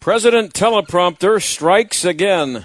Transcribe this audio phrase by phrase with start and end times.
[0.00, 2.64] President teleprompter strikes again.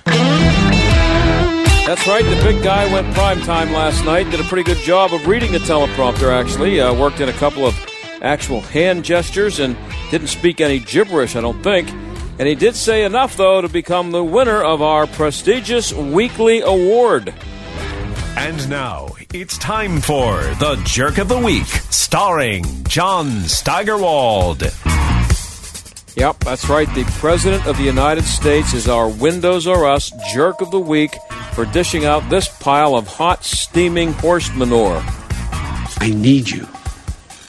[1.85, 4.31] That's right, the big guy went prime time last night.
[4.31, 6.79] Did a pretty good job of reading the teleprompter, actually.
[6.79, 7.75] Uh, worked in a couple of
[8.21, 9.77] actual hand gestures and
[10.09, 11.87] didn't speak any gibberish, I don't think.
[12.39, 17.33] And he did say enough, though, to become the winner of our prestigious weekly award.
[18.37, 24.61] And now it's time for the Jerk of the Week, starring John Steigerwald.
[26.15, 26.87] Yep, that's right.
[26.93, 31.15] The President of the United States is our Windows R Us Jerk of the Week
[31.53, 35.01] for dishing out this pile of hot, steaming horse manure.
[35.97, 36.67] I need you.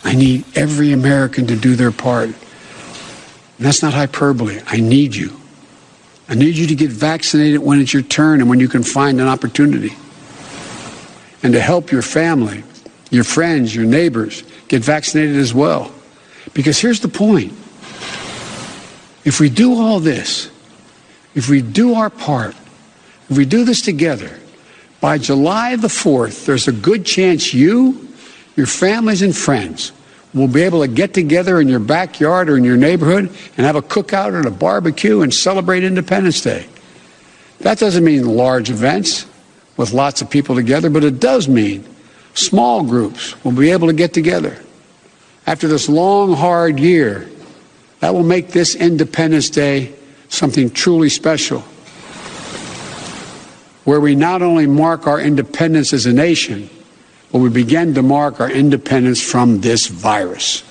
[0.05, 2.29] I need every American to do their part.
[2.29, 2.37] And
[3.59, 4.61] that's not hyperbole.
[4.67, 5.37] I need you.
[6.29, 9.21] I need you to get vaccinated when it's your turn and when you can find
[9.21, 9.93] an opportunity.
[11.43, 12.65] And to help your family,
[13.11, 15.93] your friends, your neighbors get vaccinated as well.
[16.55, 17.53] Because here's the point
[19.25, 20.51] if we do all this,
[21.35, 22.55] if we do our part,
[23.29, 24.39] if we do this together,
[25.01, 28.09] by July the 4th, there's a good chance you,
[28.57, 29.93] your families, and friends
[30.33, 33.25] will be able to get together in your backyard or in your neighborhood
[33.57, 36.67] and have a cookout or a barbecue and celebrate Independence Day.
[37.61, 39.27] That doesn't mean large events
[39.77, 41.85] with lots of people together, but it does mean
[42.35, 44.59] small groups will be able to get together.
[45.47, 47.29] After this long, hard year,
[48.01, 49.95] that will make this Independence Day
[50.29, 51.61] something truly special,
[53.85, 56.69] where we not only mark our independence as a nation,
[57.31, 60.63] but we begin to mark our independence from this virus.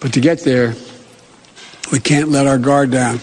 [0.00, 0.74] But to get there,
[1.92, 3.20] we can't let our guard down.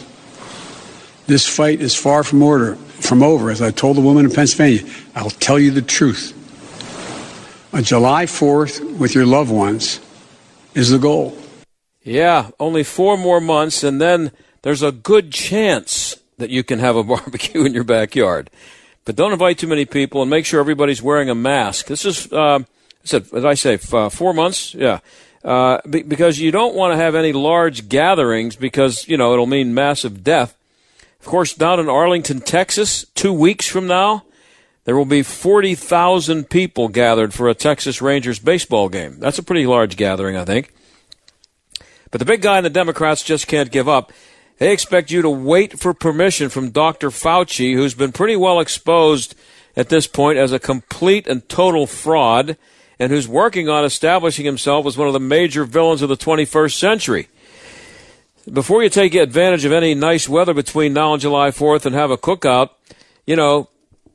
[1.25, 3.49] This fight is far from order, from over.
[3.49, 4.83] As I told the woman in Pennsylvania,
[5.15, 6.33] I'll tell you the truth.
[7.73, 9.99] On July 4th, with your loved ones,
[10.73, 11.37] is the goal.
[12.03, 14.31] Yeah, only four more months, and then
[14.61, 18.49] there's a good chance that you can have a barbecue in your backyard.
[19.05, 21.87] But don't invite too many people, and make sure everybody's wearing a mask.
[21.87, 22.65] This is, uh, I
[23.03, 24.73] said, I say uh, four months?
[24.73, 24.99] Yeah,
[25.43, 29.45] uh, be- because you don't want to have any large gatherings because you know it'll
[29.45, 30.56] mean massive death.
[31.27, 34.23] Of course, down in Arlington, Texas, two weeks from now,
[34.85, 39.19] there will be 40,000 people gathered for a Texas Rangers baseball game.
[39.19, 40.73] That's a pretty large gathering, I think.
[42.11, 44.13] But the big guy and the Democrats just can't give up.
[44.57, 47.09] They expect you to wait for permission from Dr.
[47.09, 49.35] Fauci, who's been pretty well exposed
[49.75, 52.55] at this point as a complete and total fraud,
[52.99, 56.79] and who's working on establishing himself as one of the major villains of the 21st
[56.79, 57.27] century.
[58.51, 62.11] Before you take advantage of any nice weather between now and July 4th and have
[62.11, 62.69] a cookout,
[63.25, 63.67] you know,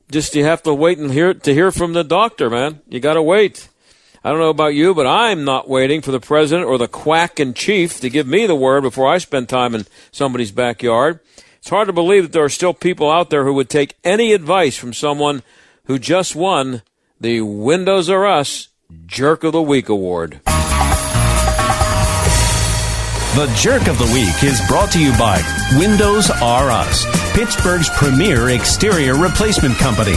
[0.09, 2.81] just you have to wait and hear to hear from the doctor, man.
[2.87, 3.69] You got to wait.
[4.23, 7.39] I don't know about you, but I'm not waiting for the president or the quack
[7.39, 11.19] in chief to give me the word before I spend time in somebody's backyard.
[11.59, 14.33] It's hard to believe that there are still people out there who would take any
[14.33, 15.43] advice from someone
[15.85, 16.81] who just won
[17.21, 18.69] the Windows R Us
[19.05, 20.41] Jerk of the Week award.
[23.35, 25.41] The Jerk of the Week is brought to you by
[25.75, 30.13] Windows R Us, Pittsburgh's premier exterior replacement company.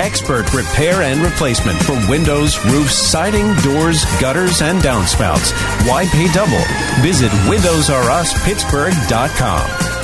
[0.00, 5.52] Expert repair and replacement for windows, roofs, siding, doors, gutters, and downspouts.
[5.86, 6.64] Why pay double?
[7.02, 9.95] Visit WindowsRUsPittsburgh.com.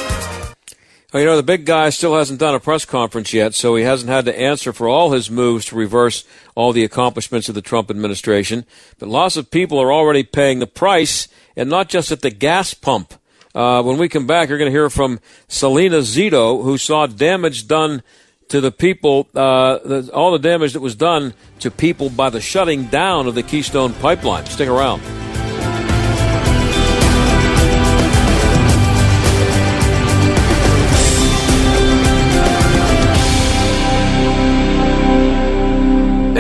[1.13, 3.85] Well, you know, the big guy still hasn't done a press conference yet, so he
[3.85, 6.25] hasn't had to answer for all his moves to reverse
[6.55, 8.65] all the accomplishments of the Trump administration.
[8.99, 12.73] But lots of people are already paying the price, and not just at the gas
[12.73, 13.13] pump.
[13.55, 17.69] Uh, when we come back, you're going to hear from Salena Zito, who saw damage
[17.69, 18.03] done
[18.49, 22.41] to the people, uh, the, all the damage that was done to people by the
[22.41, 24.47] shutting down of the Keystone Pipeline.
[24.47, 25.03] Stick around.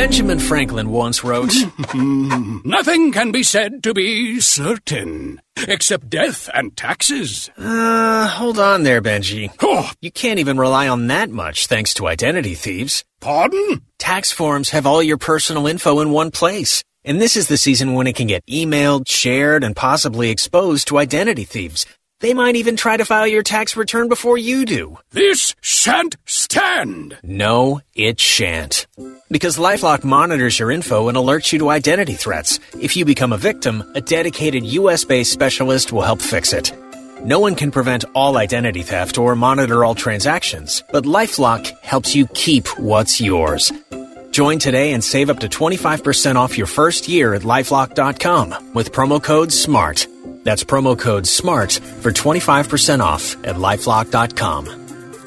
[0.03, 1.55] Benjamin Franklin once wrote
[1.95, 7.49] Nothing can be said to be certain, except death and taxes.
[7.57, 9.55] Uh, hold on there, Benji.
[9.63, 13.05] Oh, You can't even rely on that much thanks to identity thieves.
[13.21, 13.83] pardon?
[14.01, 16.83] Tax forms have all your personal info in one place.
[17.05, 20.99] And this is the season when it can get emailed, shared, and possibly exposed to
[20.99, 21.87] identity thieves.
[22.23, 24.97] They might even try to file your tax return before you do.
[25.11, 27.19] This shan't stand.
[27.25, 28.87] No, it shan't.
[29.29, 32.61] Because Lifelock monitors your info and alerts you to identity threats.
[32.81, 36.73] If you become a victim, a dedicated US based specialist will help fix it.
[37.25, 42.29] No one can prevent all identity theft or monitor all transactions, but Lifelock helps you
[42.29, 43.73] keep what's yours.
[44.31, 49.21] Join today and save up to 25% off your first year at lifelock.com with promo
[49.21, 50.07] code SMART.
[50.45, 54.69] That's promo code SMART for 25% off at lifelock.com.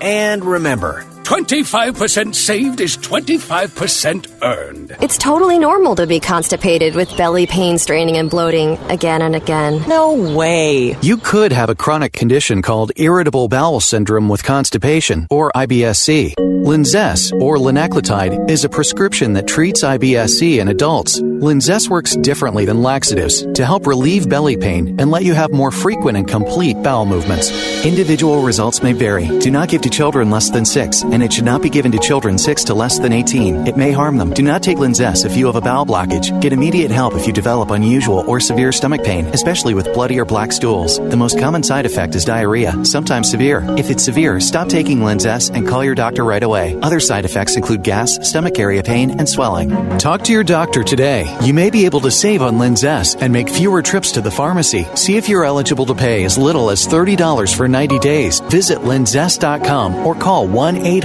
[0.01, 4.95] And remember, 25% saved is 25% earned.
[5.01, 9.83] It's totally normal to be constipated with belly pain, straining, and bloating again and again.
[9.87, 10.95] No way.
[11.01, 16.35] You could have a chronic condition called irritable bowel syndrome with constipation, or IBSC.
[16.65, 21.19] Linzess, or linaclotide, is a prescription that treats IBSC in adults.
[21.21, 25.69] Linzess works differently than laxatives to help relieve belly pain and let you have more
[25.69, 27.51] frequent and complete bowel movements.
[27.85, 29.27] Individual results may vary.
[29.39, 31.97] Do not give to children less than 6, and it should not be given to
[31.97, 33.67] children 6 to less than 18.
[33.67, 34.33] It may harm them.
[34.33, 36.41] Do not take Linzess if you have a bowel blockage.
[36.41, 40.25] Get immediate help if you develop unusual or severe stomach pain, especially with bloody or
[40.25, 40.97] black stools.
[40.97, 43.63] The most common side effect is diarrhea, sometimes severe.
[43.77, 46.77] If it's severe, stop taking Linzess and call your doctor right away.
[46.81, 49.69] Other side effects include gas, stomach area pain, and swelling.
[49.97, 51.33] Talk to your doctor today.
[51.41, 54.85] You may be able to save on Linzess and make fewer trips to the pharmacy.
[54.95, 58.41] See if you're eligible to pay as little as $30 for 90 days.
[58.41, 61.04] Visit linzess.com or call 1 800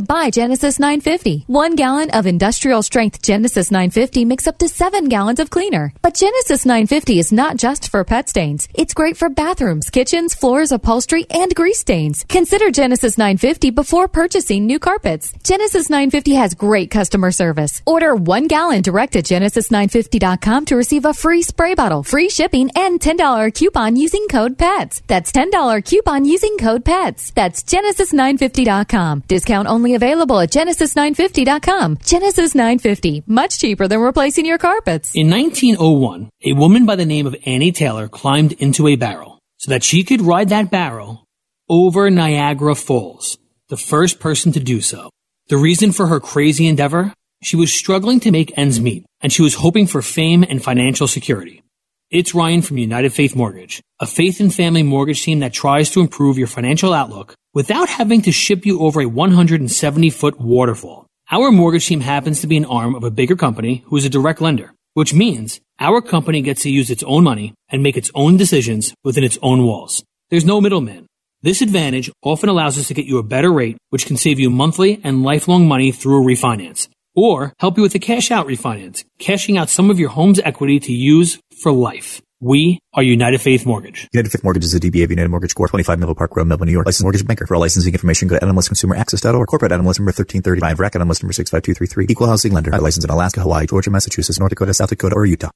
[0.00, 1.44] buy Genesis 950.
[1.46, 5.92] One gallon of industrial strength Genesis 950 makes up to seven gallons of cleaner.
[6.02, 8.68] But Genesis 950 is not just for pet stains.
[8.74, 12.24] It's great for bathrooms, kitchens, floors, upholstery, and grease stains.
[12.28, 15.32] Consider Genesis 950 before purchasing new carpets.
[15.42, 17.82] Genesis 950 has great customer service.
[17.86, 23.00] Order one gallon direct at genesis950.com to receive a free spray bottle, free shipping, and
[23.00, 25.02] $10 coupon using code PETS.
[25.06, 27.32] That's $10 coupon using code PETS.
[27.34, 29.24] That's genesis950.com.
[29.28, 31.98] Discount only available at genesis950.com.
[32.04, 35.14] Genesis 950, much cheaper than replacing your carpets.
[35.14, 39.70] In 1901, a woman by the name of Annie Taylor climbed into a barrel so
[39.70, 41.24] that she could ride that barrel
[41.68, 43.38] over Niagara Falls,
[43.68, 45.10] the first person to do so.
[45.48, 47.12] The reason for her crazy endeavor?
[47.42, 51.06] She was struggling to make ends meet, and she was hoping for fame and financial
[51.06, 51.62] security.
[52.10, 56.00] It's Ryan from United Faith Mortgage, a faith and family mortgage team that tries to
[56.00, 61.06] improve your financial outlook without having to ship you over a 170 foot waterfall.
[61.30, 64.08] Our mortgage team happens to be an arm of a bigger company who is a
[64.08, 68.10] direct lender, which means our company gets to use its own money and make its
[68.14, 70.02] own decisions within its own walls.
[70.30, 71.08] There's no middleman.
[71.42, 74.48] This advantage often allows us to get you a better rate, which can save you
[74.48, 76.88] monthly and lifelong money through a refinance.
[77.14, 80.78] Or help you with a cash out refinance, cashing out some of your home's equity
[80.80, 82.22] to use for life.
[82.40, 84.08] We are United Faith Mortgage.
[84.12, 85.70] United Faith Mortgage is a DBA of United Mortgage Corp.
[85.70, 86.86] 25 Melville Park Road, Melville, New York.
[86.86, 87.46] Licensed mortgage banker.
[87.46, 89.48] For all licensing information, go to NMLSconsumeraccess.org.
[89.48, 90.78] Corporate NMLS number 1335.
[90.78, 92.06] RAC NMLS number 65233.
[92.08, 92.70] Equal housing lender.
[92.70, 95.50] Licensed in Alaska, Hawaii, Georgia, Massachusetts, North Dakota, South Dakota, or Utah.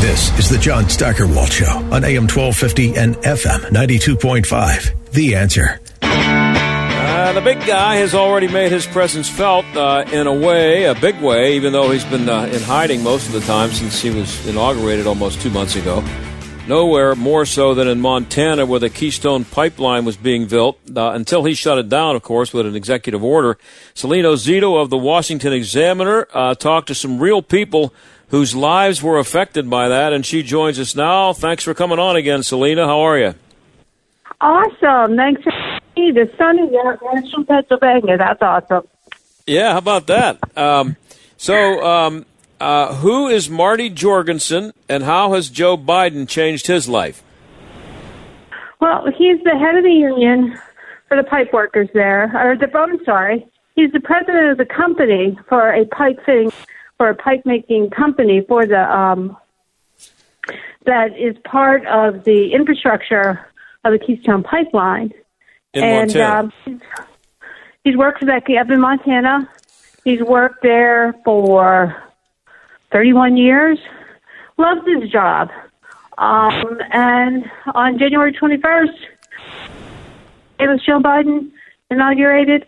[0.00, 5.12] This is the John Steigerwald Show on AM 1250 and FM 92.5.
[5.12, 5.78] The answer.
[7.32, 11.18] The big guy has already made his presence felt uh, in a way, a big
[11.20, 14.46] way, even though he's been uh, in hiding most of the time since he was
[14.46, 16.04] inaugurated almost two months ago.
[16.68, 21.42] Nowhere more so than in Montana, where the Keystone Pipeline was being built, uh, until
[21.44, 23.58] he shut it down, of course, with an executive order.
[23.94, 27.94] Salena Zito of the Washington Examiner uh, talked to some real people
[28.28, 31.32] whose lives were affected by that, and she joins us now.
[31.32, 32.86] Thanks for coming on again, Salena.
[32.86, 33.34] How are you?
[34.40, 35.16] Awesome.
[35.16, 36.12] Thanks for me.
[36.12, 38.16] The sun is out in from Pennsylvania.
[38.16, 38.86] That's awesome.
[39.46, 40.38] Yeah, how about that?
[40.56, 40.96] Um,
[41.36, 42.26] so, um,
[42.60, 47.22] uh, who is Marty Jorgensen, and how has Joe Biden changed his life?
[48.80, 50.58] Well, he's the head of the union
[51.08, 55.38] for the pipe workers there, or the, I'm sorry, he's the president of the company
[55.48, 56.52] for a pipe fitting
[56.98, 59.36] for a pipe making company for the um,
[60.86, 63.44] that is part of the infrastructure
[63.84, 65.12] of the Keystone Pipeline.
[65.74, 66.52] In and Montana.
[66.66, 66.80] Um,
[67.84, 69.48] he's, worked for that up in Montana.
[70.04, 71.96] He's worked there for
[72.90, 73.78] 31 years.
[74.58, 75.50] Loves his job.
[76.18, 78.94] Um, and on January 21st,
[80.60, 81.50] it was Joe Biden
[81.90, 82.66] inaugurated.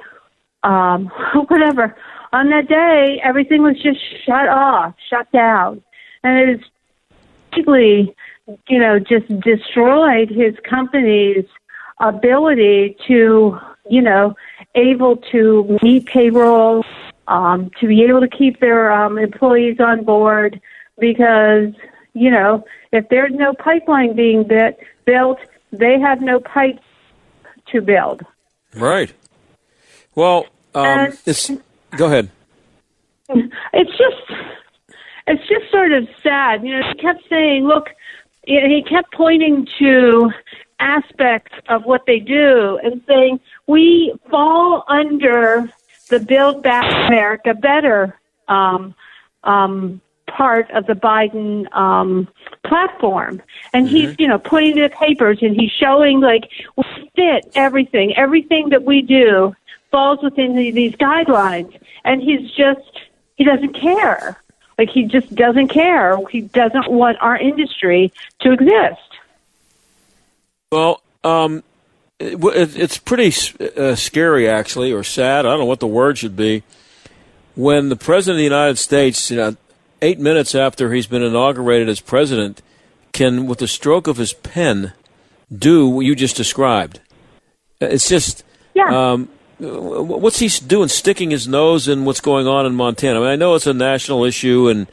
[0.62, 1.06] Um,
[1.48, 1.94] whatever.
[2.32, 5.82] On that day, everything was just shut off, shut down,
[6.24, 6.66] and it was
[7.52, 8.16] basically,
[8.68, 11.44] you know, just destroyed his company's
[12.00, 13.58] ability to,
[13.88, 14.34] you know,
[14.74, 16.84] able to meet payroll,
[17.28, 20.60] um, to be able to keep their um, employees on board,
[20.98, 21.72] because
[22.14, 25.38] you know, if there's no pipeline being bit, built,
[25.72, 26.82] they have no pipes
[27.72, 28.24] to build.
[28.74, 29.12] Right.
[30.14, 31.50] Well, um, And- it's
[31.96, 32.30] go ahead.
[33.28, 34.40] It's just,
[35.26, 36.62] it's just sort of sad.
[36.62, 37.88] You know, he kept saying, look,
[38.44, 40.30] he kept pointing to
[40.84, 45.72] aspects of what they do and saying, we fall under
[46.10, 48.94] the Build Back America Better um,
[49.42, 52.28] um, part of the Biden um,
[52.66, 53.40] platform.
[53.72, 56.84] And he's, you know, pointing the papers and he's showing, like, we
[57.16, 58.14] fit everything.
[58.16, 59.54] Everything that we do
[59.90, 61.72] falls within the, these guidelines.
[62.04, 63.00] And he's just,
[63.36, 64.38] he doesn't care.
[64.76, 66.18] Like, he just doesn't care.
[66.28, 69.00] He doesn't want our industry to exist.
[70.74, 71.62] Well, um,
[72.18, 73.32] it, it's pretty
[73.76, 75.46] uh, scary, actually, or sad.
[75.46, 76.64] I don't know what the word should be.
[77.54, 79.56] When the president of the United States, you know,
[80.02, 82.60] eight minutes after he's been inaugurated as president,
[83.12, 84.94] can, with the stroke of his pen,
[85.56, 86.98] do what you just described.
[87.80, 88.42] Uh, It's just,
[88.74, 89.12] yeah.
[89.12, 89.28] um,
[89.60, 90.88] what's he doing?
[90.88, 93.20] Sticking his nose in what's going on in Montana.
[93.20, 94.88] I mean, I know it's a national issue and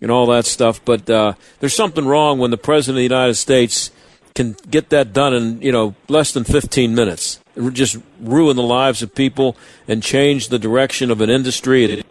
[0.00, 3.34] and all that stuff, but uh, there's something wrong when the president of the United
[3.34, 3.90] States
[4.34, 7.40] can get that done in you know less than 15 minutes.
[7.72, 12.02] Just ruin the lives of people and change the direction of an industry.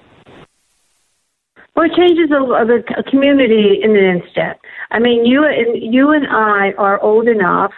[1.75, 4.57] Well, it changes the, the c- community in an instant.
[4.91, 7.73] I mean, you and you and I are old enough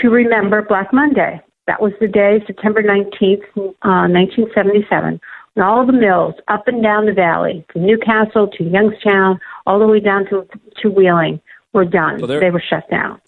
[0.00, 1.40] to remember Black Monday.
[1.66, 3.44] That was the day, September nineteenth,
[3.82, 5.20] uh, nineteen seventy-seven,
[5.54, 9.78] when all the mills up and down the valley, from New Castle to Youngstown, all
[9.78, 10.48] the way down to
[10.82, 11.40] to Wheeling,
[11.74, 12.18] were done.
[12.18, 13.20] So they were shut down.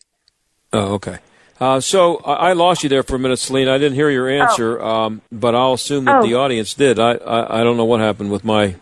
[0.73, 1.19] Oh, okay.
[1.61, 3.69] Uh, so I I lost you there for a minute, Celine.
[3.69, 6.27] I didn't hear your answer, um, but I'll assume that Oh.
[6.27, 6.99] the audience did.
[6.99, 8.77] I, I I don't know what happened with my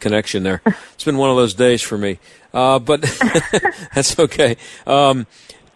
[0.00, 0.62] connection there.
[0.94, 2.18] It's been one of those days for me,
[2.54, 3.00] uh, but
[3.94, 4.56] that's okay.
[4.86, 5.26] Um,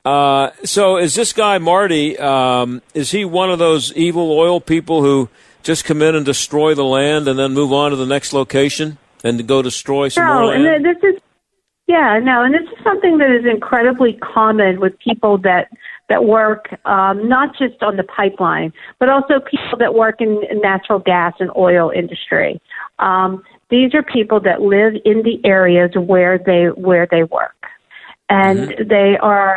[0.04, 2.16] uh, so is this guy Marty?
[2.16, 5.28] Um, is he one of those evil oil people who
[5.64, 8.98] just come in and destroy the land and then move on to the next location
[9.24, 10.64] and go destroy some no, more land?
[10.64, 11.15] and th- this is
[11.86, 15.68] yeah, no, and this is something that is incredibly common with people that
[16.08, 20.98] that work um, not just on the pipeline, but also people that work in natural
[20.98, 22.60] gas and oil industry.
[22.98, 27.54] Um, these are people that live in the areas where they where they work,
[28.28, 29.56] and they are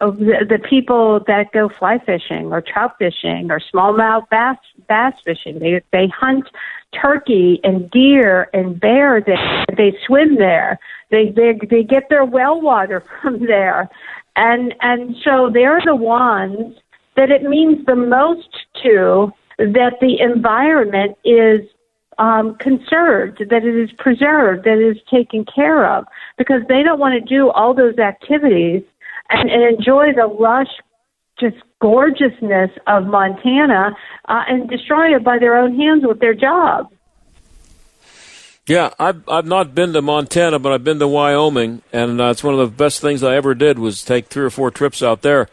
[0.00, 5.14] uh, the, the people that go fly fishing or trout fishing or smallmouth bass bass
[5.24, 5.58] fishing.
[5.58, 6.48] They they hunt
[6.92, 9.64] turkey and deer and bear there.
[9.76, 10.78] They swim there.
[11.10, 13.88] They they they get their well water from there,
[14.36, 16.76] and and so they're the ones
[17.16, 21.62] that it means the most to that the environment is
[22.18, 26.04] um, conserved, that it is preserved, that it is taken care of,
[26.38, 28.82] because they don't want to do all those activities
[29.30, 30.68] and, and enjoy the lush,
[31.38, 36.88] just gorgeousness of Montana uh, and destroy it by their own hands with their jobs.
[38.66, 42.42] Yeah, I've I've not been to Montana, but I've been to Wyoming, and uh, it's
[42.42, 45.22] one of the best things I ever did was take three or four trips out
[45.22, 45.48] there,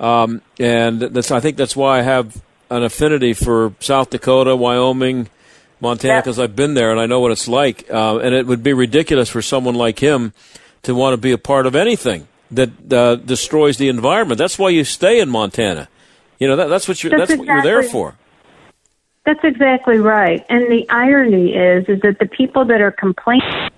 [0.00, 5.28] um, and that's I think that's why I have an affinity for South Dakota, Wyoming,
[5.80, 8.64] Montana, because I've been there and I know what it's like, uh, and it would
[8.64, 10.32] be ridiculous for someone like him
[10.82, 14.38] to want to be a part of anything that uh, destroys the environment.
[14.38, 15.88] That's why you stay in Montana.
[16.38, 18.14] You know that, that's what you That's that's what you're there for.
[19.24, 20.44] That's exactly right.
[20.48, 23.70] And the irony is, is that the people that are complaining,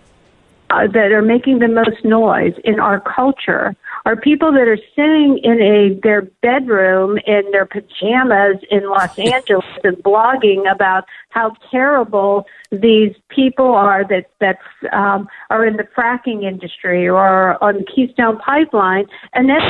[0.68, 3.74] uh, that are making the most noise in our culture,
[4.06, 9.64] are people that are sitting in a their bedroom in their pajamas in Los Angeles
[9.84, 14.58] and blogging about how terrible these people are that that
[14.92, 19.60] um, are in the fracking industry or on the Keystone Pipeline, and then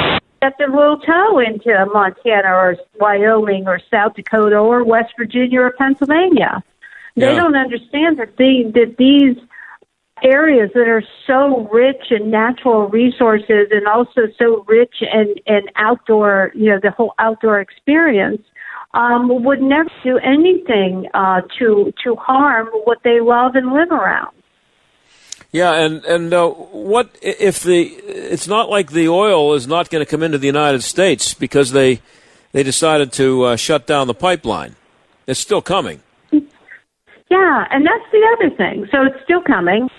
[0.43, 5.73] get their little toe into Montana or Wyoming or South Dakota or West Virginia or
[5.73, 6.63] Pennsylvania.
[7.17, 7.35] They Yeah.
[7.35, 9.37] don't understand that they that these
[10.23, 16.53] areas that are so rich in natural resources and also so rich in, in outdoor,
[16.55, 18.43] you know, the whole outdoor experience,
[18.95, 24.35] um, would never do anything uh, to to harm what they love and live around.
[25.53, 27.83] Yeah, and and uh, what if the?
[27.83, 31.73] It's not like the oil is not going to come into the United States because
[31.73, 32.01] they
[32.53, 34.77] they decided to uh, shut down the pipeline.
[35.27, 36.03] It's still coming.
[37.31, 38.89] Yeah, and that's the other thing.
[38.91, 39.91] So it's still coming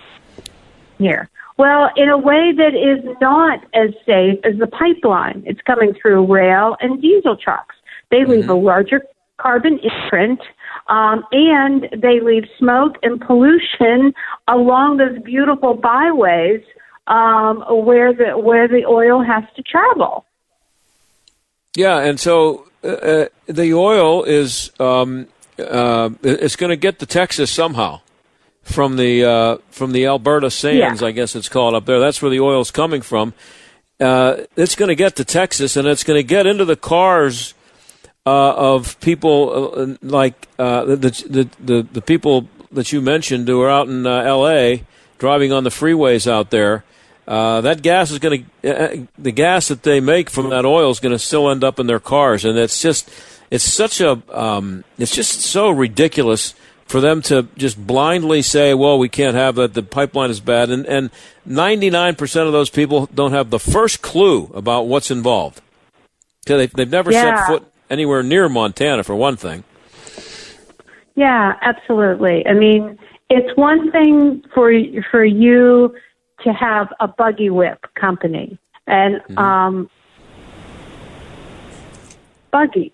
[1.00, 1.30] here.
[1.58, 5.44] Well, in a way that is not as safe as the pipeline.
[5.46, 7.76] It's coming through rail and diesel trucks.
[8.12, 8.52] They leave mm-hmm.
[8.52, 9.02] a larger
[9.38, 10.40] carbon imprint,
[10.88, 14.14] um, and they leave smoke and pollution
[14.48, 16.62] along those beautiful byways
[17.08, 20.26] um, where the where the oil has to travel.
[21.76, 25.28] Yeah, and so uh, uh the oil is um,
[25.60, 28.02] uh, it's going to get to Texas somehow
[28.70, 31.08] from the uh, from the Alberta sands, yeah.
[31.08, 32.00] I guess it's called up there.
[32.00, 33.34] That's where the oil is coming from.
[34.00, 37.54] Uh, it's going to get to Texas, and it's going to get into the cars
[38.26, 43.60] uh, of people uh, like uh, the, the, the the people that you mentioned who
[43.62, 44.86] are out in uh, L.A.
[45.18, 46.84] driving on the freeways out there.
[47.28, 51.00] Uh, that gas is going to the gas that they make from that oil is
[51.00, 53.10] going to still end up in their cars, and it's just
[53.50, 56.54] it's such a um, it's just so ridiculous
[56.90, 59.76] for them to just blindly say, "Well, we can't have that.
[59.76, 61.12] The pipeline is bad," and and
[61.46, 65.62] ninety nine percent of those people don't have the first clue about what's involved.
[66.46, 67.38] They've, they've never yeah.
[67.38, 69.64] set foot anywhere near Montana, for one thing.
[71.16, 72.46] Yeah, absolutely.
[72.48, 72.98] I mean,
[73.30, 74.72] it's one thing for
[75.12, 75.94] for you
[76.44, 79.38] to have a buggy whip company and mm-hmm.
[79.38, 79.90] um,
[82.50, 82.94] buggy,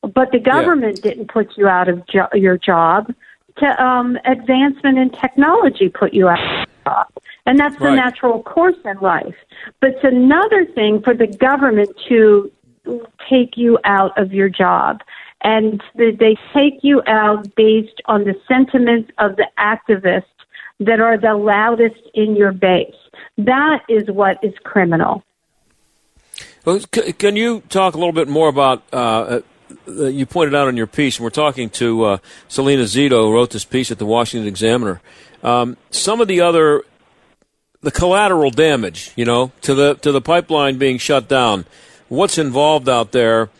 [0.00, 1.10] but the government yeah.
[1.10, 3.12] didn't put you out of jo- your job.
[3.58, 7.06] To um, advancement in technology put you out of your job,
[7.46, 7.94] and that's the right.
[7.94, 9.34] natural course in life.
[9.80, 12.52] But it's another thing for the government to
[13.28, 15.00] take you out of your job.
[15.42, 20.24] And they take you out based on the sentiments of the activists
[20.80, 22.94] that are the loudest in your base.
[23.38, 25.22] That is what is criminal.
[26.64, 28.82] Well, can you talk a little bit more about?
[28.92, 29.40] Uh,
[29.86, 32.18] you pointed out in your piece, and we're talking to uh,
[32.48, 35.00] Salena Zito, who wrote this piece at the Washington Examiner.
[35.42, 36.82] Um, some of the other,
[37.82, 41.66] the collateral damage, you know, to the to the pipeline being shut down
[42.08, 43.50] what's involved out there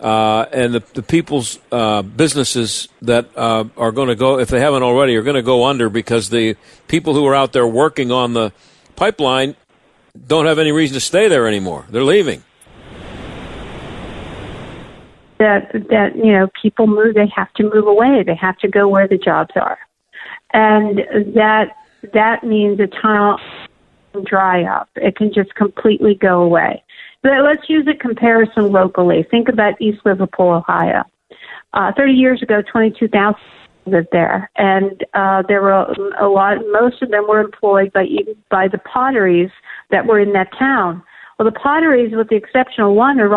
[0.00, 4.60] uh, and the, the people's uh, businesses that uh, are going to go, if they
[4.60, 8.12] haven't already, are going to go under because the people who are out there working
[8.12, 8.52] on the
[8.94, 9.56] pipeline
[10.26, 11.86] don't have any reason to stay there anymore.
[11.88, 12.42] They're leaving.
[15.38, 17.14] That that you know, people move.
[17.14, 18.22] They have to move away.
[18.26, 19.78] They have to go where the jobs are,
[20.52, 20.98] and
[21.34, 21.76] that
[22.14, 23.38] that means a tunnel
[24.24, 24.88] dry up.
[24.96, 26.82] It can just completely go away.
[27.22, 29.26] But let's use a comparison locally.
[29.30, 31.04] Think about East Liverpool, Ohio.
[31.74, 33.34] Uh, 30 years ago, 22,000
[33.86, 35.86] lived there, and uh, there were
[36.18, 36.58] a lot.
[36.72, 38.06] Most of them were employed by
[38.50, 39.50] by the potteries
[39.90, 41.02] that were in that town.
[41.38, 43.28] Well, the potteries, with the exception of one, are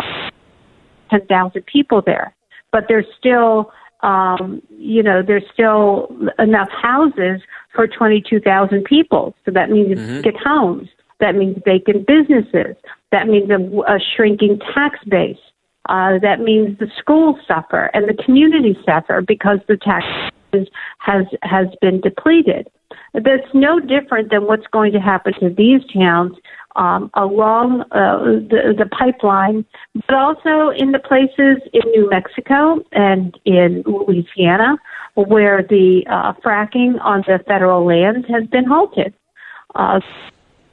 [1.10, 2.34] 10,000 people there,
[2.72, 7.42] but there's still, um, you know, there's still enough houses
[7.74, 9.36] for 22,000 people.
[9.46, 10.22] So that means mm-hmm.
[10.22, 10.90] get homes.
[11.20, 12.76] That means vacant businesses.
[13.12, 15.38] That means a, a shrinking tax base.
[15.88, 20.06] Uh, that means the schools suffer and the community suffer because the tax
[21.00, 22.70] has has been depleted.
[23.14, 26.36] That's no different than what's going to happen to these towns
[26.76, 29.66] um, along uh, the, the pipeline,
[30.08, 34.78] but also in the places in New Mexico and in Louisiana
[35.16, 39.14] where the uh, fracking on the federal lands has been halted.
[39.76, 40.00] Uh,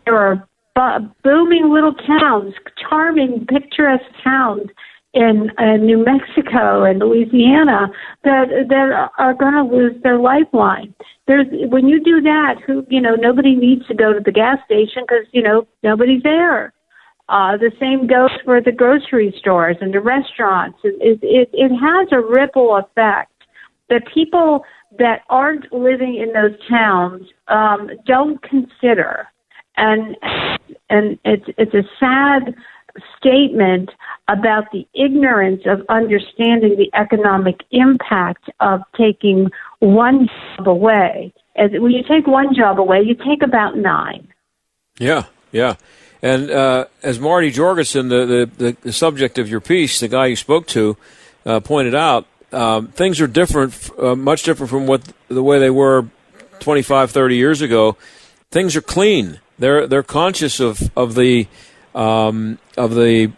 [0.05, 2.55] there are bu- booming little towns,
[2.89, 4.71] charming, picturesque towns
[5.17, 7.89] in, in New Mexico and Louisiana
[8.23, 10.95] that that are going to lose their lifeline.
[11.27, 14.59] There's when you do that, who you know nobody needs to go to the gas
[14.67, 16.73] station because you know nobody's there.
[17.29, 20.79] Uh, the same goes for the grocery stores and the restaurants.
[20.85, 23.33] It, it, it, it has a ripple effect.
[23.89, 24.65] The people
[24.99, 29.27] that aren't living in those towns um, don't consider
[29.77, 30.17] and
[30.91, 32.55] and it's it's a sad
[33.17, 33.91] statement
[34.29, 41.33] about the ignorance of understanding the economic impact of taking one job away.
[41.57, 44.29] As when you take one job away, you take about nine.
[44.99, 45.77] Yeah, yeah.
[46.23, 50.37] And uh, as Marty Jorgensen, the, the, the, subject of your piece, the guy you
[50.37, 50.97] spoke to,
[51.45, 55.71] uh, pointed out, um, things are different, uh, much different from what the way they
[55.71, 56.07] were
[56.61, 57.97] 25, 30 years ago
[58.51, 59.41] things are clean.
[59.59, 61.47] They're they're conscious of of the
[61.97, 63.33] um, of the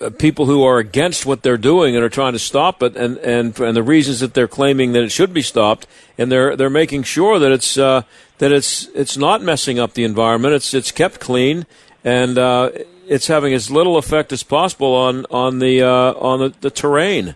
[0.00, 3.18] uh, people who are against what they're doing and are trying to stop it, and,
[3.18, 6.70] and and the reasons that they're claiming that it should be stopped, and they're they're
[6.70, 8.02] making sure that it's uh,
[8.38, 10.54] that it's it's not messing up the environment.
[10.54, 11.66] It's it's kept clean,
[12.04, 12.70] and uh,
[13.06, 17.34] it's having as little effect as possible on on the uh, on the, the terrain.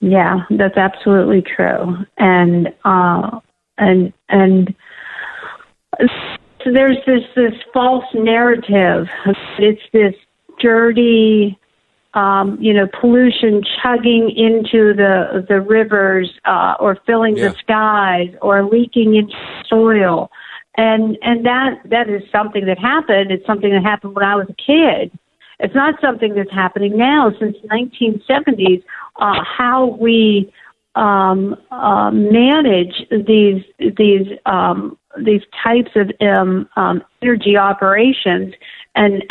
[0.00, 3.40] Yeah, that's absolutely true, and uh,
[3.78, 4.74] and and
[6.64, 9.08] so there's this this false narrative.
[9.58, 10.14] It's this
[10.60, 11.58] dirty,
[12.14, 17.48] um, you know, pollution chugging into the the rivers uh, or filling yeah.
[17.48, 19.34] the skies or leaking into
[19.68, 20.30] soil,
[20.76, 23.30] and and that that is something that happened.
[23.30, 25.16] It's something that happened when I was a kid.
[25.58, 27.32] It's not something that's happening now.
[27.38, 28.82] Since the 1970s,
[29.20, 30.52] uh, how we
[30.94, 33.62] um, uh, manage these
[33.96, 38.54] these um, these types of um, um, energy operations
[38.94, 39.22] and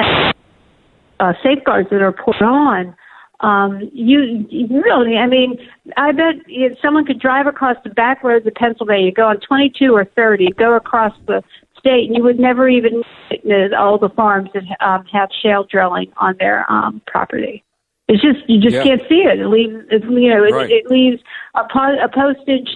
[1.20, 2.96] uh, safeguards that are put on,
[3.42, 5.58] um, you, you really, I mean,
[5.98, 9.96] I bet if someone could drive across the back roads of Pennsylvania, go on 22
[9.96, 11.42] or 30, go across the
[11.78, 13.02] state, and you would never even
[13.44, 17.64] know all the farms that um, have shale drilling on their um, property.
[18.08, 18.84] It's just you just yeah.
[18.84, 19.40] can't see it.
[19.40, 20.70] It leaves, it, you know, it, right.
[20.70, 21.22] it leaves
[21.56, 22.70] a, po- a postage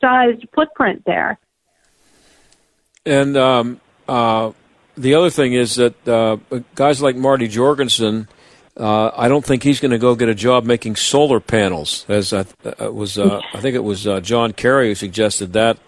[0.00, 1.38] sized footprint there.
[3.04, 4.52] And um, uh,
[4.96, 6.36] the other thing is that uh,
[6.74, 8.28] guys like Marty Jorgensen,
[8.76, 12.06] uh, I don't think he's going to go get a job making solar panels.
[12.08, 15.78] As I uh, was, uh, I think it was uh, John Kerry who suggested that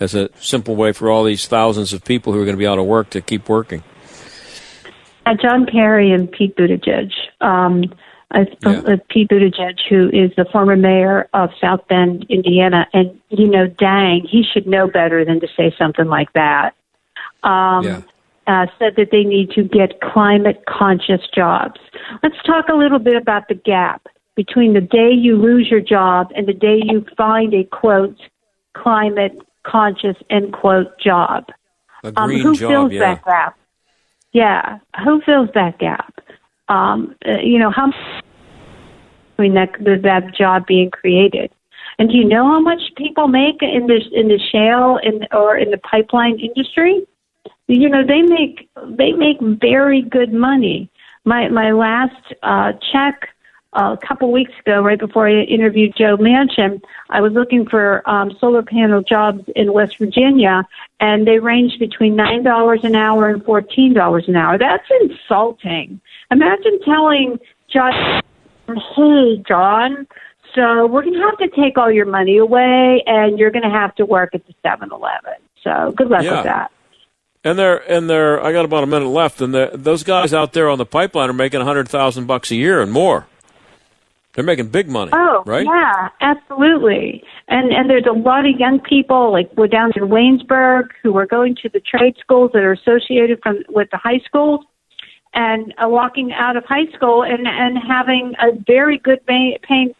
[0.00, 2.66] as a simple way for all these thousands of people who are going to be
[2.66, 3.82] out of work to keep working.
[5.40, 7.12] John Kerry and Pete Buttigieg.
[7.40, 7.84] Um,
[8.32, 8.96] Yeah.
[9.08, 14.26] Pete Buttigieg, who is the former mayor of South Bend, Indiana, and you know, dang,
[14.30, 16.74] he should know better than to say something like that.
[17.42, 18.02] Um, yeah
[18.50, 21.80] uh, said that they need to get climate conscious jobs.
[22.22, 26.32] Let's talk a little bit about the gap between the day you lose your job
[26.34, 28.18] and the day you find a quote
[28.74, 31.46] climate conscious end quote job.
[32.16, 33.00] Um, who job, fills yeah.
[33.00, 33.58] that gap?
[34.32, 36.14] Yeah, who fills that gap?
[36.70, 37.92] Um, uh, you know how
[39.32, 41.50] between that that job being created.
[41.98, 45.58] And do you know how much people make in the in the shale in, or
[45.58, 47.06] in the pipeline industry?
[47.70, 50.90] you know they make they make very good money.
[51.24, 53.28] My my last uh, check
[53.72, 58.08] uh, a couple weeks ago, right before I interviewed Joe Manchin, I was looking for
[58.10, 60.66] um, solar panel jobs in West Virginia,
[60.98, 64.58] and they ranged between nine dollars an hour and fourteen dollars an hour.
[64.58, 66.00] That's insulting.
[66.30, 67.38] Imagine telling
[67.72, 68.22] John,
[68.66, 70.06] "Hey, John."
[70.54, 73.70] So we're going to have to take all your money away, and you're going to
[73.70, 75.34] have to work at the Seven Eleven.
[75.62, 76.36] So good luck yeah.
[76.36, 76.72] with that.
[77.42, 78.42] And they're and they're.
[78.44, 81.34] I got about a minute left, and those guys out there on the pipeline are
[81.34, 83.26] making a hundred thousand bucks a year and more.
[84.34, 85.10] They're making big money.
[85.12, 85.66] Oh, right?
[85.66, 87.24] Yeah, absolutely.
[87.48, 91.26] And and there's a lot of young people like we're down in Waynesburg who are
[91.26, 94.64] going to the trade schools that are associated from with the high schools,
[95.34, 99.94] and uh, walking out of high school and and having a very good paying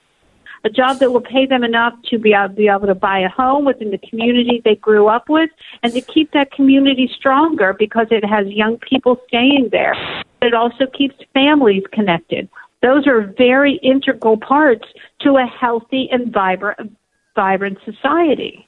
[0.65, 3.29] a job that will pay them enough to be able, be able to buy a
[3.29, 5.51] home within the community they grew up with
[5.83, 9.95] and to keep that community stronger because it has young people staying there.
[10.43, 12.49] It also keeps families connected.
[12.83, 14.87] Those are very integral parts
[15.21, 16.97] to a healthy and vibrant,
[17.35, 18.67] vibrant society.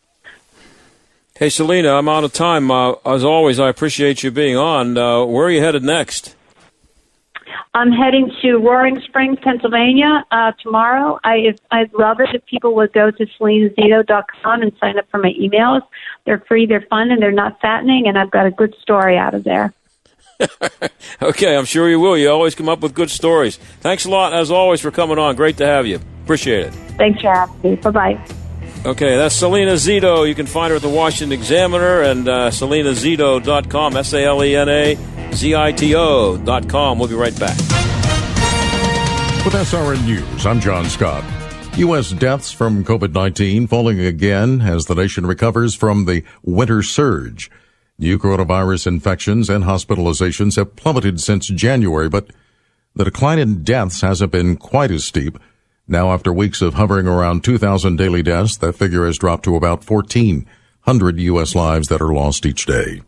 [1.37, 2.71] Hey, Salena, I'm out of time.
[2.71, 4.99] Uh, as always, I appreciate you being on.
[4.99, 6.37] Uh, where are you headed next?
[7.75, 11.19] I'm heading to Roaring Springs, Pennsylvania uh, tomorrow.
[11.25, 15.33] I I'd love it if people would go to salenazito.com and sign up for my
[15.41, 15.83] emails.
[16.25, 18.07] They're free, they're fun, and they're not fattening.
[18.07, 19.73] And I've got a good story out of there.
[21.23, 22.17] okay, I'm sure you will.
[22.19, 23.57] You always come up with good stories.
[23.57, 25.37] Thanks a lot, as always, for coming on.
[25.37, 26.01] Great to have you.
[26.25, 26.75] Appreciate it.
[26.99, 27.77] Thanks for having me.
[27.77, 28.27] Bye bye.
[28.85, 30.27] Okay, that's Salena Zito.
[30.27, 34.57] You can find her at the Washington Examiner and uh, selenazito.com, S A L E
[34.57, 36.99] N A Z I T O.com.
[36.99, 37.57] We'll be right back.
[39.45, 41.25] With SRN News, I'm John Scott.
[41.77, 42.11] U.S.
[42.13, 47.51] deaths from COVID 19 falling again as the nation recovers from the winter surge.
[47.99, 52.31] New coronavirus infections and hospitalizations have plummeted since January, but
[52.95, 55.39] the decline in deaths hasn't been quite as steep.
[55.89, 59.89] Now, after weeks of hovering around 2,000 daily deaths, that figure has dropped to about
[59.89, 61.55] 1,400 U.S.
[61.55, 63.03] lives that are lost each day.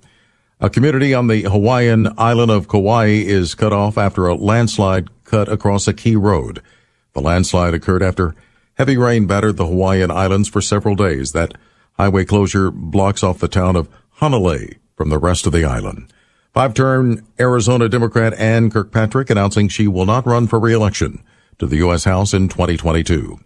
[0.61, 5.49] A community on the Hawaiian island of Kauai is cut off after a landslide cut
[5.49, 6.63] across a key road.
[7.13, 8.35] The landslide occurred after
[8.75, 11.33] heavy rain battered the Hawaiian islands for several days.
[11.33, 11.55] That
[11.95, 13.89] highway closure blocks off the town of
[14.21, 16.13] Hanalei from the rest of the island.
[16.53, 21.25] Five-term Arizona Democrat Ann Kirkpatrick announcing she will not run for re-election
[21.59, 22.05] to the U.S.
[22.05, 23.41] House in 2022.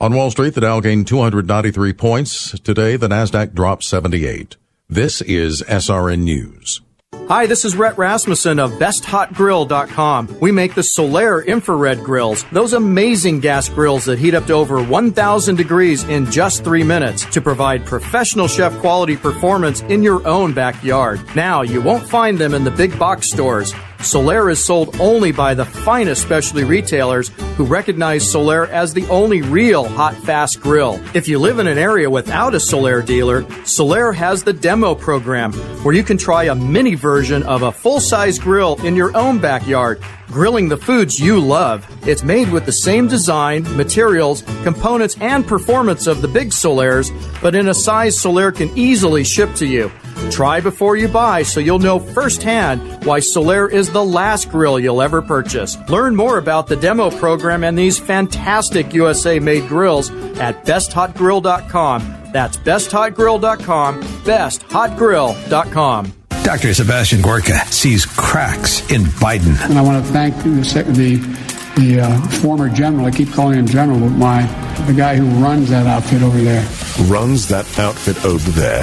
[0.00, 2.58] On Wall Street, the Dow gained 293 points.
[2.60, 4.56] Today, the Nasdaq dropped 78.
[4.90, 6.80] This is SRN News.
[7.28, 10.40] Hi, this is Rhett Rasmussen of BestHotGrill.com.
[10.40, 14.82] We make the Solaire infrared grills, those amazing gas grills that heat up to over
[14.82, 20.54] 1,000 degrees in just three minutes to provide professional chef quality performance in your own
[20.54, 21.20] backyard.
[21.36, 23.74] Now, you won't find them in the big box stores.
[23.98, 29.42] Solaire is sold only by the finest specialty retailers who recognize Solaire as the only
[29.42, 31.00] real hot fast grill.
[31.14, 35.52] If you live in an area without a Solaire dealer, Solaire has the demo program
[35.82, 39.40] where you can try a mini version of a full size grill in your own
[39.40, 41.84] backyard, grilling the foods you love.
[42.06, 47.10] It's made with the same design, materials, components, and performance of the big Solaires,
[47.42, 49.90] but in a size Solaire can easily ship to you.
[50.30, 55.02] Try before you buy so you'll know firsthand why Solaire is the last grill you'll
[55.02, 55.76] ever purchase.
[55.88, 62.30] Learn more about the demo program and these fantastic USA made grills at besthotgrill.com.
[62.32, 66.12] That's besthotgrill.com, besthotgrill.com.
[66.42, 66.72] Dr.
[66.72, 69.60] Sebastian Gorka sees cracks in Biden.
[69.68, 73.06] And I want to thank the, the the uh, former general.
[73.06, 74.42] I keep calling him general, but my
[74.86, 76.62] the guy who runs that outfit over there.
[77.06, 78.80] Runs that outfit over there.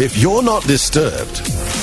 [0.00, 1.40] If you're not disturbed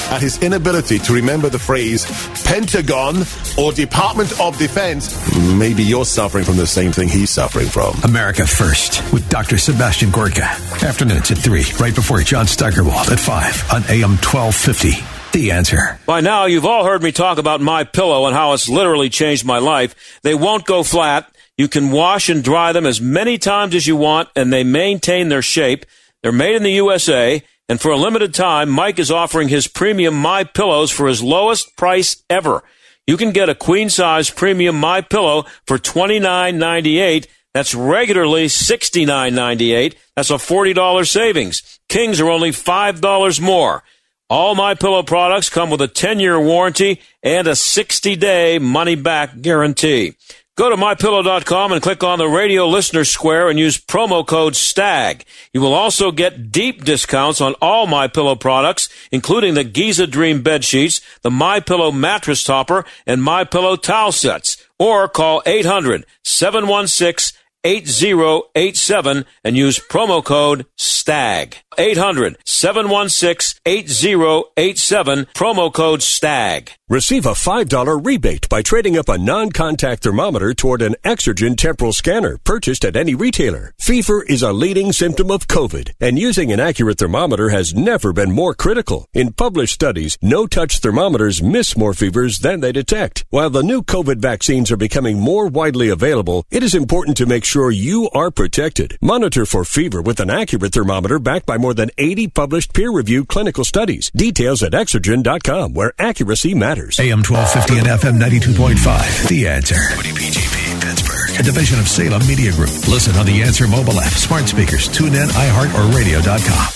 [0.09, 2.05] at his inability to remember the phrase
[2.43, 3.23] Pentagon
[3.57, 5.15] or Department of Defense,
[5.55, 7.93] maybe you're suffering from the same thing he's suffering from.
[8.03, 9.57] America First with Dr.
[9.57, 10.43] Sebastian Gorka.
[10.43, 15.99] Afternoons at 3, right before John Steigerwald at 5 on AM 1250 the answer.
[16.05, 19.43] By now, you've all heard me talk about my pillow and how it's literally changed
[19.43, 20.19] my life.
[20.21, 21.29] They won't go flat.
[21.57, 25.29] You can wash and dry them as many times as you want, and they maintain
[25.29, 25.85] their shape.
[26.21, 30.15] They're made in the USA, and for a limited time, Mike is offering his premium
[30.15, 32.63] My Pillows for his lowest price ever.
[33.07, 37.27] You can get a queen size premium My Pillow for twenty nine ninety eight.
[37.53, 39.95] That's regularly sixty nine ninety eight.
[40.15, 41.79] That's a forty dollars savings.
[41.87, 43.83] Kings are only five dollars more.
[44.27, 50.15] All my pillow products come with a 10-year warranty and a 60-day money-back guarantee.
[50.57, 55.25] Go to mypillow.com and click on the radio listener square and use promo code STAG.
[55.51, 60.43] You will also get deep discounts on all my pillow products, including the Giza Dream
[60.43, 64.65] bed sheets, the my pillow mattress topper, and my pillow towel sets.
[64.79, 71.57] Or call 800 716 8087 and use promo code STAG.
[71.77, 76.71] 800 716 8087, promo code STAG.
[76.87, 81.91] Receive a $5 rebate by trading up a non contact thermometer toward an Exergen temporal
[81.91, 83.73] scanner purchased at any retailer.
[83.79, 88.31] Fever is a leading symptom of COVID, and using an accurate thermometer has never been
[88.31, 89.07] more critical.
[89.13, 93.25] In published studies, no touch thermometers miss more fevers than they detect.
[93.31, 97.45] While the new COVID vaccines are becoming more widely available, it is important to make
[97.45, 98.97] sure you are protected.
[99.01, 103.63] Monitor for fever with an accurate thermometer backed by more than 80 published peer-reviewed clinical
[103.63, 104.11] studies.
[104.11, 106.99] Details at Exergen.com, where accuracy matters.
[106.99, 109.29] AM 1250 and FM 92.5.
[109.29, 109.75] The Answer.
[109.75, 111.39] WPGP Pittsburgh.
[111.39, 112.69] A division of Salem Media Group.
[112.87, 116.67] Listen on the Answer mobile app, smart speakers, tune in, iHeart, or radio.com.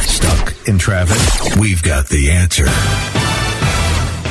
[0.00, 1.58] Stuck in traffic?
[1.60, 2.64] We've got the answer.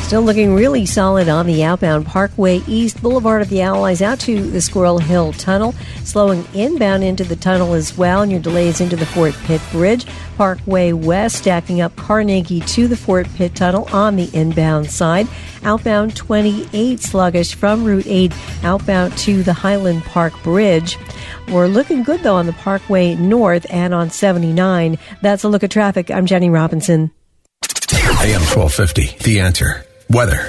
[0.04, 4.48] Still looking really solid on the outbound Parkway East Boulevard of the Allies out to
[4.52, 5.74] the Squirrel Hill Tunnel.
[6.04, 10.06] Slowing inbound into the tunnel as well, and your delays into the Fort Pitt Bridge.
[10.38, 15.28] Parkway West stacking up Carnegie to the Fort Pitt Tunnel on the inbound side.
[15.64, 20.96] Outbound 28 sluggish from Route 8 outbound to the Highland Park Bridge.
[21.48, 25.00] We're looking good though on the Parkway North and on 79.
[25.24, 26.12] That's a look at traffic.
[26.12, 27.10] I'm Jenny Robinson.
[28.22, 29.86] AM 1250, The Answer.
[30.10, 30.48] Weather.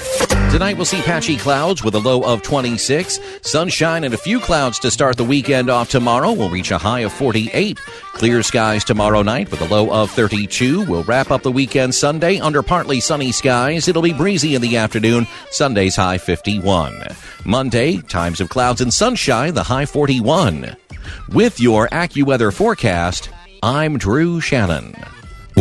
[0.50, 3.18] Tonight we'll see patchy clouds with a low of 26.
[3.42, 6.32] Sunshine and a few clouds to start the weekend off tomorrow.
[6.32, 7.78] We'll reach a high of 48.
[8.12, 10.84] Clear skies tomorrow night with a low of 32.
[10.86, 13.88] We'll wrap up the weekend Sunday under partly sunny skies.
[13.88, 15.26] It'll be breezy in the afternoon.
[15.50, 17.08] Sunday's high 51.
[17.44, 20.76] Monday, times of clouds and sunshine, the high 41.
[21.32, 23.28] With your AccuWeather forecast,
[23.62, 24.94] I'm Drew Shannon.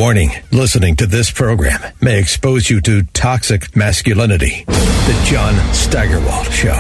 [0.03, 4.65] Warning listening to this program may expose you to toxic masculinity.
[4.65, 6.73] The John Steigerwald Show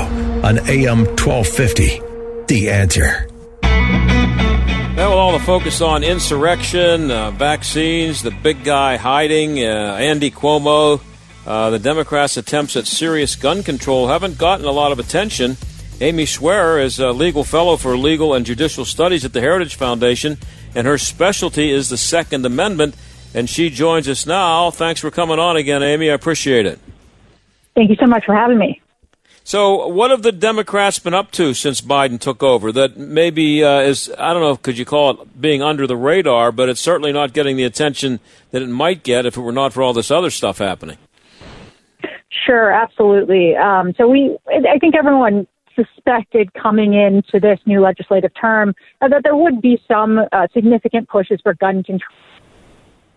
[0.43, 2.01] on AM 1250.
[2.47, 3.29] The answer.
[3.61, 10.29] Now, with all the focus on insurrection, uh, vaccines, the big guy hiding, uh, Andy
[10.29, 10.99] Cuomo,
[11.47, 15.55] uh, the Democrats' attempts at serious gun control haven't gotten a lot of attention.
[16.01, 20.37] Amy Swearer is a legal fellow for legal and judicial studies at the Heritage Foundation,
[20.75, 22.95] and her specialty is the Second Amendment.
[23.33, 24.71] And she joins us now.
[24.71, 26.09] Thanks for coming on again, Amy.
[26.09, 26.79] I appreciate it.
[27.75, 28.81] Thank you so much for having me.
[29.45, 32.71] So, what have the Democrats been up to since Biden took over?
[32.71, 36.53] That maybe uh, is I don't know, could you call it being under the radar?
[36.53, 39.73] But it's certainly not getting the attention that it might get if it were not
[39.73, 40.97] for all this other stuff happening.
[42.45, 43.55] Sure, absolutely.
[43.55, 49.23] Um, so we, I think everyone suspected coming into this new legislative term uh, that
[49.23, 52.09] there would be some uh, significant pushes for gun control.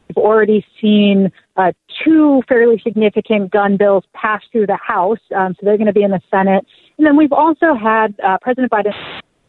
[0.09, 1.73] We've already seen uh,
[2.05, 6.03] two fairly significant gun bills pass through the House, um, so they're going to be
[6.03, 6.67] in the Senate.
[6.99, 8.95] And then we've also had uh, President Biden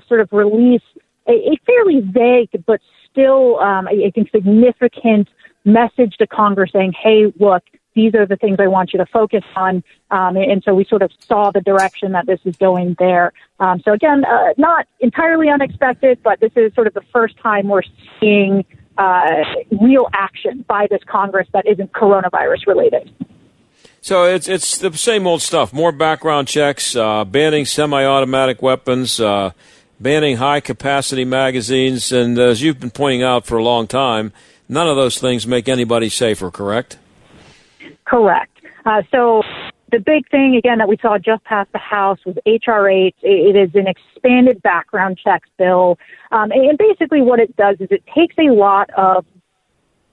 [0.07, 0.81] sort of release
[1.27, 5.27] a, a fairly vague but still, um, I, I think, significant
[5.65, 9.43] message to Congress saying, hey, look, these are the things I want you to focus
[9.55, 9.83] on.
[10.11, 13.33] Um, and so we sort of saw the direction that this is going there.
[13.59, 17.67] Um, so again, uh, not entirely unexpected, but this is sort of the first time
[17.67, 17.81] we're
[18.19, 18.63] seeing
[18.97, 19.43] uh,
[19.81, 23.11] real action by this Congress that isn't coronavirus related.
[24.01, 29.51] So it's it's the same old stuff: more background checks, uh, banning semi-automatic weapons, uh,
[29.99, 34.31] banning high-capacity magazines, and as you've been pointing out for a long time,
[34.69, 36.51] none of those things make anybody safer.
[36.51, 36.97] Correct?
[38.05, 38.51] Correct.
[38.85, 39.43] Uh, so
[39.91, 43.15] the big thing again that we saw just pass the House was HR 8.
[43.21, 45.97] It is an expanded background checks bill,
[46.31, 49.25] um, and basically what it does is it takes a lot of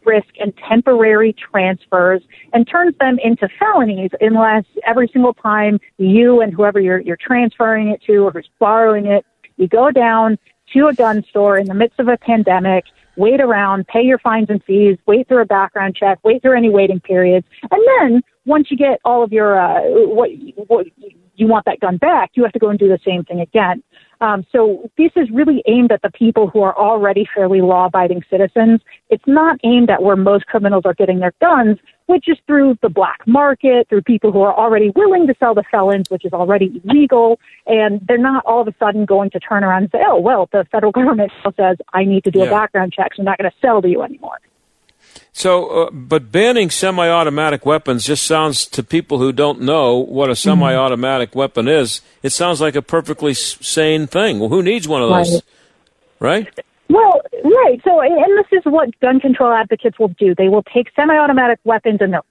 [0.05, 6.53] risk and temporary transfers and turns them into felonies unless every single time you and
[6.53, 9.25] whoever you're, you're transferring it to or who's borrowing it,
[9.57, 10.39] you go down
[10.75, 12.85] to a gun store in the midst of a pandemic
[13.17, 16.71] wait around, pay your fines and fees, wait through a background check, wait through any
[16.71, 20.31] waiting periods, and then once you get all of your uh, what,
[20.69, 20.87] what
[21.37, 23.83] you want that gun back, you have to go and do the same thing again.
[24.21, 28.81] Um, so this is really aimed at the people who are already fairly law-abiding citizens.
[29.11, 32.89] It's not aimed at where most criminals are getting their guns, which is through the
[32.89, 36.81] black market, through people who are already willing to sell the felons, which is already
[36.85, 40.19] illegal, and they're not all of a sudden going to turn around and say, "Oh,
[40.19, 42.47] well, the federal government says I need to do yeah.
[42.47, 44.39] a background check, so I'm not going to sell to you anymore."
[45.33, 50.37] So, uh, but banning semi-automatic weapons just sounds to people who don't know what a
[50.37, 51.39] semi-automatic mm-hmm.
[51.39, 52.03] weapon is.
[52.23, 54.39] It sounds like a perfectly sane thing.
[54.39, 55.43] Well, who needs one of those,
[56.21, 56.47] right?
[56.47, 56.65] right?
[56.89, 57.81] Well, right.
[57.83, 60.35] So, and this is what gun control advocates will do.
[60.35, 62.27] They will take semi-automatic weapons and they'll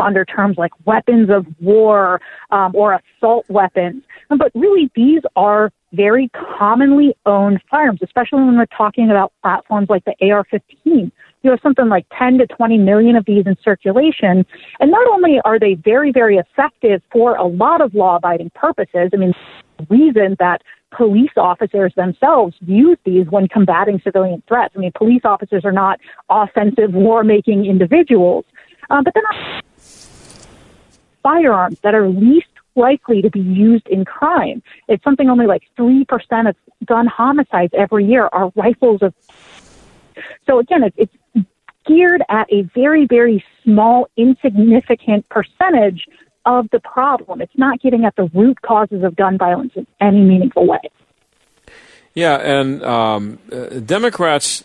[0.00, 4.02] under terms like weapons of war um, or assault weapons.
[4.28, 10.04] But really, these are very commonly owned firearms, especially when we're talking about platforms like
[10.04, 11.10] the AR-15
[11.42, 14.44] you have something like 10 to 20 million of these in circulation.
[14.80, 19.10] And not only are they very, very effective for a lot of law abiding purposes,
[19.12, 19.34] I mean,
[19.78, 20.62] the reason that
[20.96, 24.74] police officers themselves use these when combating civilian threats.
[24.76, 28.44] I mean, police officers are not offensive war making individuals,
[28.90, 29.62] um, but they're not
[31.22, 32.46] firearms that are least
[32.76, 34.62] likely to be used in crime.
[34.88, 36.06] It's something only like 3%
[36.48, 39.14] of gun homicides every year are rifles of
[40.46, 40.96] so again, it's,
[41.34, 41.46] it's
[41.86, 46.06] geared at a very, very small, insignificant percentage
[46.44, 47.40] of the problem.
[47.40, 50.78] It's not getting at the root causes of gun violence in any meaningful way.
[52.14, 54.64] Yeah, and um, uh, Democrats,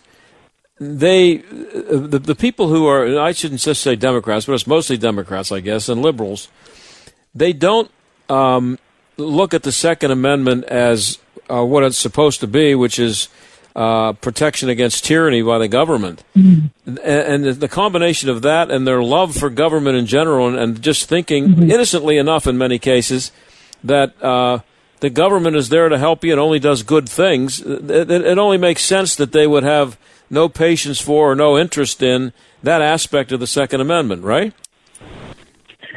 [0.79, 1.41] they, uh,
[2.07, 5.59] the, the people who are, I shouldn't just say Democrats, but it's mostly Democrats, I
[5.59, 6.47] guess, and liberals,
[7.35, 7.91] they don't
[8.29, 8.79] um,
[9.17, 13.27] look at the Second Amendment as uh, what it's supposed to be, which is
[13.75, 16.23] uh, protection against tyranny by the government.
[16.35, 16.97] Mm-hmm.
[17.03, 20.81] And, and, the combination of that and their love for government in general, and, and
[20.81, 21.71] just thinking mm-hmm.
[21.71, 23.31] innocently enough in many cases
[23.83, 24.59] that uh,
[24.99, 28.57] the government is there to help you and only does good things, it, it, only
[28.57, 29.97] makes sense that they would have
[30.29, 34.53] no patience for or no interest in that aspect of the Second Amendment, right?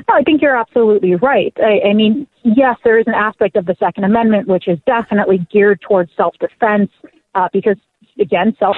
[0.09, 1.53] No, I think you're absolutely right.
[1.59, 5.47] I, I mean, yes, there is an aspect of the Second Amendment which is definitely
[5.53, 6.91] geared towards self defense
[7.35, 7.77] uh, because
[8.19, 8.77] again, self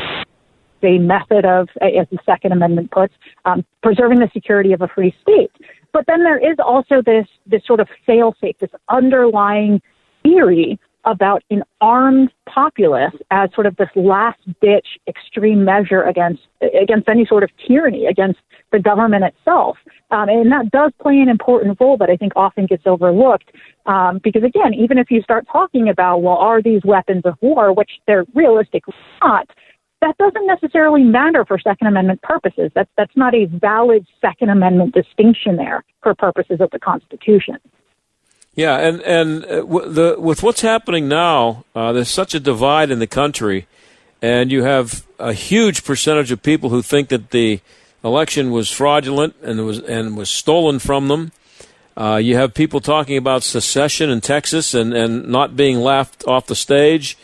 [0.83, 3.13] a method of, as the Second Amendment puts,
[3.45, 5.51] um, preserving the security of a free state.
[5.93, 9.83] But then there is also this this sort of fail-safe, this underlying
[10.23, 16.43] theory about an armed populace as sort of this last ditch extreme measure against
[16.83, 18.41] against any sort of tyranny against
[18.73, 19.79] the government itself
[20.11, 23.51] um, and that does play an important role that I think often gets overlooked
[23.87, 27.73] um, because again even if you start talking about well are these weapons of war
[27.73, 29.49] which they're realistically not
[30.03, 32.71] that doesn't necessarily matter for Second Amendment purposes.
[32.75, 37.57] That's that's not a valid Second Amendment distinction there for purposes of the Constitution.
[38.57, 42.99] Yeah, and and uh, the with what's happening now, uh, there's such a divide in
[42.99, 43.67] the country,
[44.23, 47.61] and you have a huge percentage of people who think that the
[48.03, 51.33] election was fraudulent and was and was stolen from them.
[51.99, 56.47] Uh, you have people talking about secession in Texas and, and not being laughed off
[56.47, 57.17] the stage.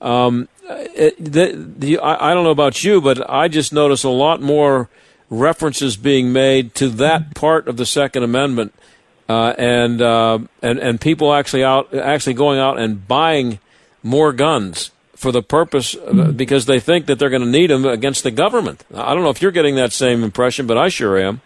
[0.00, 4.10] Um, it, the, the, I, I don't know about you, but I just notice a
[4.10, 4.88] lot more
[5.28, 8.74] references being made to that part of the Second Amendment,
[9.32, 13.58] uh, and uh, and and people actually out actually going out and buying
[14.02, 17.86] more guns for the purpose of, because they think that they're going to need them
[17.86, 18.84] against the government.
[18.92, 21.40] I don't know if you're getting that same impression, but I sure am.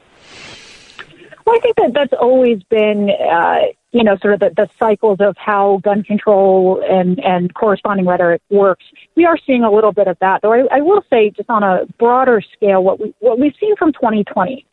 [1.45, 3.59] Well, I think that that's always been, uh,
[3.93, 8.43] you know, sort of the, the cycles of how gun control and, and corresponding rhetoric
[8.51, 8.85] works.
[9.15, 10.53] We are seeing a little bit of that, though.
[10.53, 13.93] I, I will say, just on a broader scale, what we what we've seen from
[13.93, 14.67] 2020.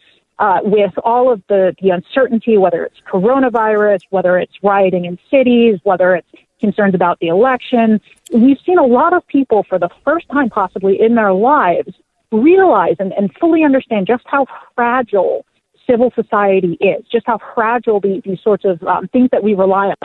[0.43, 5.79] Uh, with all of the, the uncertainty, whether it's coronavirus, whether it's rioting in cities,
[5.83, 6.27] whether it's
[6.59, 8.01] concerns about the election,
[8.33, 11.93] we've seen a lot of people for the first time possibly in their lives
[12.33, 15.45] realize and, and fully understand just how fragile
[15.89, 19.87] civil society is, just how fragile the, these sorts of um, things that we rely
[19.87, 19.95] on,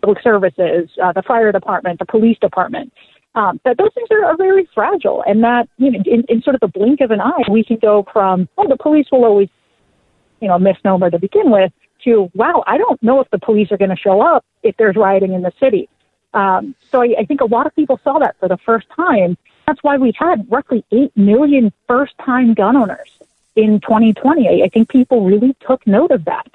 [0.00, 2.90] public services, uh, the fire department, the police department,
[3.34, 6.54] um, that those things are, are very fragile, and that you know, in, in sort
[6.54, 9.48] of the blink of an eye, we can go from oh, the police will always,
[10.42, 11.72] you know, misnomer to begin with,
[12.04, 14.96] to wow, I don't know if the police are going to show up if there's
[14.96, 15.88] rioting in the city.
[16.34, 19.38] Um, so I, I think a lot of people saw that for the first time.
[19.66, 23.10] That's why we had roughly 8 million first time gun owners
[23.54, 24.48] in 2020.
[24.48, 26.48] I, I think people really took note of that.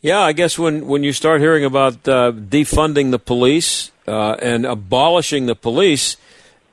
[0.00, 4.64] Yeah, I guess when, when you start hearing about uh, defunding the police uh, and
[4.64, 6.16] abolishing the police,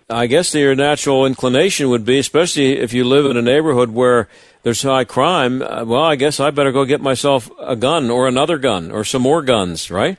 [0.09, 4.29] I guess your natural inclination would be, especially if you live in a neighborhood where
[4.63, 8.27] there's high crime, uh, well, I guess I better go get myself a gun or
[8.27, 10.17] another gun or some more guns, right?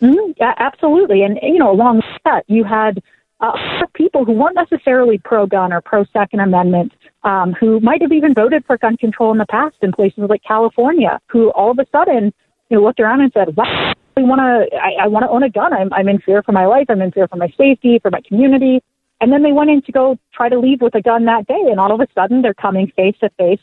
[0.00, 0.32] Mm-hmm.
[0.36, 1.22] Yeah, absolutely.
[1.22, 3.02] And, you know, along that, you had
[3.40, 3.52] uh,
[3.94, 6.92] people who weren't necessarily pro gun or pro Second Amendment,
[7.24, 10.42] um, who might have even voted for gun control in the past in places like
[10.46, 12.32] California, who all of a sudden
[12.70, 15.42] you know, looked around and said, "Wow, I want to, I, I want to own
[15.42, 15.72] a gun.
[15.72, 16.86] I'm, I'm in fear for my life.
[16.88, 18.82] I'm in fear for my safety, for my community."
[19.20, 21.62] And then they went in to go try to leave with a gun that day,
[21.70, 23.60] and all of a sudden they're coming face to face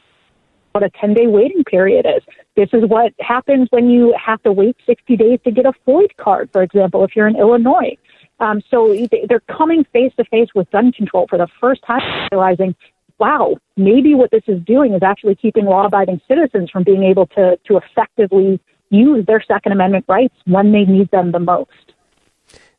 [0.73, 2.23] what a 10 day waiting period is.
[2.55, 6.17] This is what happens when you have to wait 60 days to get a FOID
[6.17, 7.95] card, for example, if you're in Illinois.
[8.39, 8.95] Um, so
[9.29, 12.01] they're coming face to face with gun control for the first time,
[12.31, 12.75] realizing,
[13.19, 17.27] wow, maybe what this is doing is actually keeping law abiding citizens from being able
[17.27, 21.92] to, to effectively use their Second Amendment rights when they need them the most.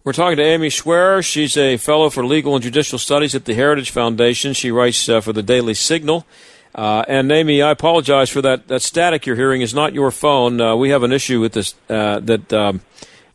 [0.05, 1.23] We're talking to Amy Swearer.
[1.23, 4.53] She's a fellow for legal and judicial studies at the Heritage Foundation.
[4.53, 6.27] She writes uh, for the Daily Signal.
[6.75, 8.69] Uh, and Amy, I apologize for that.
[8.69, 10.61] That static you're hearing is not your phone.
[10.61, 12.83] Uh, we have an issue with this uh, that um,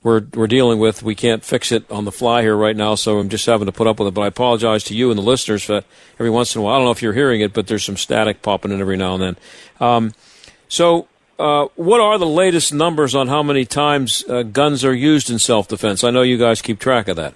[0.04, 1.02] we're we're dealing with.
[1.02, 3.72] We can't fix it on the fly here right now, so I'm just having to
[3.72, 4.14] put up with it.
[4.14, 5.84] But I apologize to you and the listeners for
[6.20, 6.76] every once in a while.
[6.76, 9.16] I don't know if you're hearing it, but there's some static popping in every now
[9.16, 9.38] and then.
[9.80, 10.14] Um,
[10.68, 11.08] so,
[11.40, 15.40] uh, what are the latest numbers on how many times uh, guns are used in
[15.40, 16.04] self-defense?
[16.04, 17.34] I know you guys keep track of that.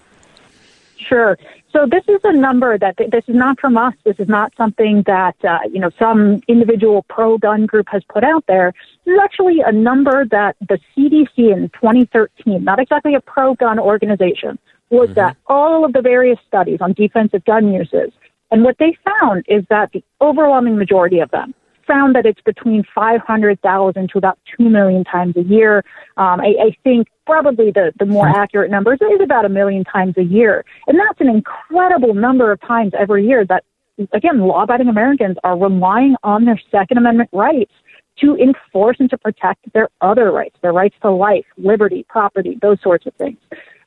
[0.97, 1.37] Sure.
[1.71, 3.93] So this is a number that this is not from us.
[4.03, 8.43] This is not something that uh, you know some individual pro-gun group has put out
[8.47, 8.73] there.
[9.05, 14.59] This is actually a number that the CDC in 2013, not exactly a pro-gun organization,
[14.91, 15.29] looked mm-hmm.
[15.29, 18.11] at all of the various studies on defensive gun uses,
[18.51, 21.55] and what they found is that the overwhelming majority of them
[21.85, 25.83] found that it's between 500,000 to about 2 million times a year.
[26.17, 30.15] Um, I, I think probably the, the more accurate numbers is about a million times
[30.17, 30.65] a year.
[30.87, 33.63] And that's an incredible number of times every year that,
[34.11, 37.71] again, law abiding Americans are relying on their Second Amendment rights
[38.19, 42.79] to enforce and to protect their other rights, their rights to life, liberty, property, those
[42.81, 43.37] sorts of things.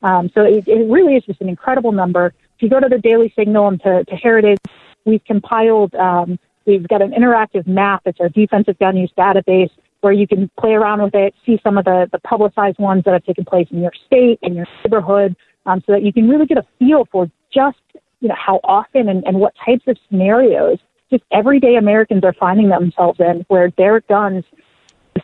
[0.03, 2.35] Um, so it, it really is just an incredible number.
[2.57, 4.59] If you go to the Daily Signal and to, to Heritage,
[5.05, 8.03] we've compiled um, We've got an interactive map.
[8.07, 11.79] It's our defensive gun use database where you can play around with it, see some
[11.79, 15.35] of the, the publicized ones that have taken place in your state, and your neighborhood,
[15.65, 17.79] um, so that you can really get a feel for just
[18.21, 20.79] you know how often and, and what types of scenarios
[21.11, 24.45] just everyday Americans are finding themselves in where their guns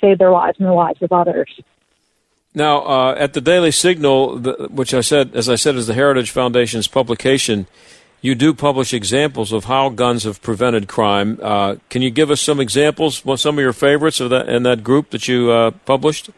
[0.00, 1.50] save their lives and the lives of others.
[2.54, 5.94] Now, uh, at the Daily Signal, the, which I said, as I said, is the
[5.94, 7.66] Heritage Foundation's publication,
[8.22, 11.38] you do publish examples of how guns have prevented crime.
[11.42, 14.84] Uh, can you give us some examples, some of your favorites of that in that
[14.84, 16.30] group that you uh, published?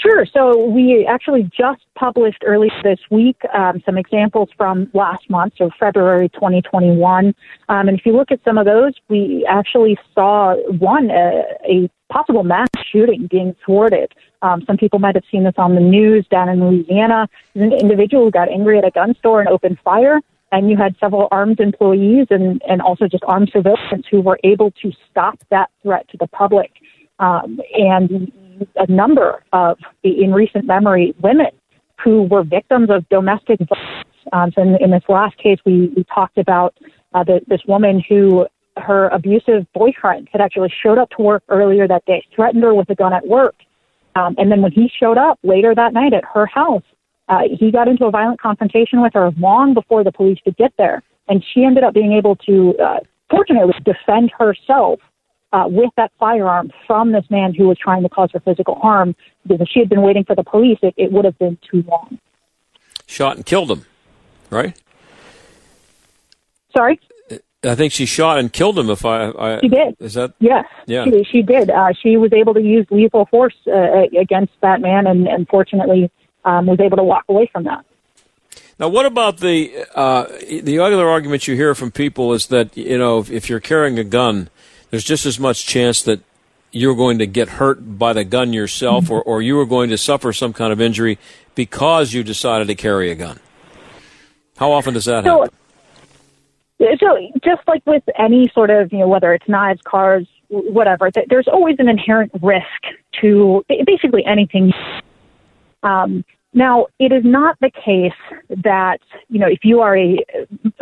[0.00, 0.26] Sure.
[0.26, 5.70] So we actually just published early this week um, some examples from last month, so
[5.80, 7.34] February 2021.
[7.68, 11.90] Um, and if you look at some of those, we actually saw one a, a
[12.12, 14.12] possible mass shooting being thwarted.
[14.42, 17.26] Um, some people might have seen this on the news down in Louisiana.
[17.54, 20.20] An individual got angry at a gun store and opened fire
[20.52, 24.70] and you had several armed employees and, and also just armed civilians who were able
[24.82, 26.70] to stop that threat to the public.
[27.18, 28.32] Um, and
[28.76, 31.50] a number of, in recent memory, women
[32.02, 34.08] who were victims of domestic violence.
[34.32, 36.76] Um, so in, in this last case, we, we talked about
[37.14, 41.86] uh, the, this woman who her abusive boyfriend had actually showed up to work earlier
[41.86, 43.54] that day, threatened her with a gun at work.
[44.16, 46.82] Um, and then when he showed up later that night at her house,
[47.28, 50.72] uh, he got into a violent confrontation with her long before the police could get
[50.76, 51.02] there.
[51.28, 53.00] And she ended up being able to, uh,
[53.30, 55.00] fortunately, defend herself
[55.52, 59.14] uh, with that firearm from this man who was trying to cause her physical harm.
[59.46, 61.82] Because if she had been waiting for the police, it, it would have been too
[61.88, 62.18] long.
[63.06, 63.86] Shot and killed him,
[64.50, 64.78] right?
[66.76, 67.00] Sorry?
[67.62, 68.90] I think she shot and killed him.
[68.90, 69.96] If I, I she did.
[69.98, 70.66] Is that yes?
[70.86, 71.04] Yeah.
[71.04, 71.70] She, she did.
[71.70, 76.10] Uh, she was able to use lethal force uh, against that man, and, and fortunately,
[76.44, 77.84] um, was able to walk away from that.
[78.78, 80.26] Now, what about the uh,
[80.62, 83.98] the other argument you hear from people is that you know if, if you're carrying
[83.98, 84.48] a gun,
[84.90, 86.20] there's just as much chance that
[86.72, 89.96] you're going to get hurt by the gun yourself, or, or you are going to
[89.96, 91.18] suffer some kind of injury
[91.54, 93.38] because you decided to carry a gun.
[94.56, 95.56] How often does that so, happen?
[97.00, 101.26] So, just like with any sort of, you know, whether it's knives, cars, whatever, th-
[101.28, 102.66] there's always an inherent risk
[103.20, 104.72] to basically anything.
[105.84, 106.24] Um,
[106.54, 108.12] now, it is not the case
[108.62, 108.98] that,
[109.28, 110.24] you know, if you are a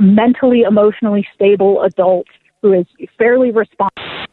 [0.00, 2.26] mentally, emotionally stable adult
[2.60, 2.86] who is
[3.18, 4.26] fairly responsible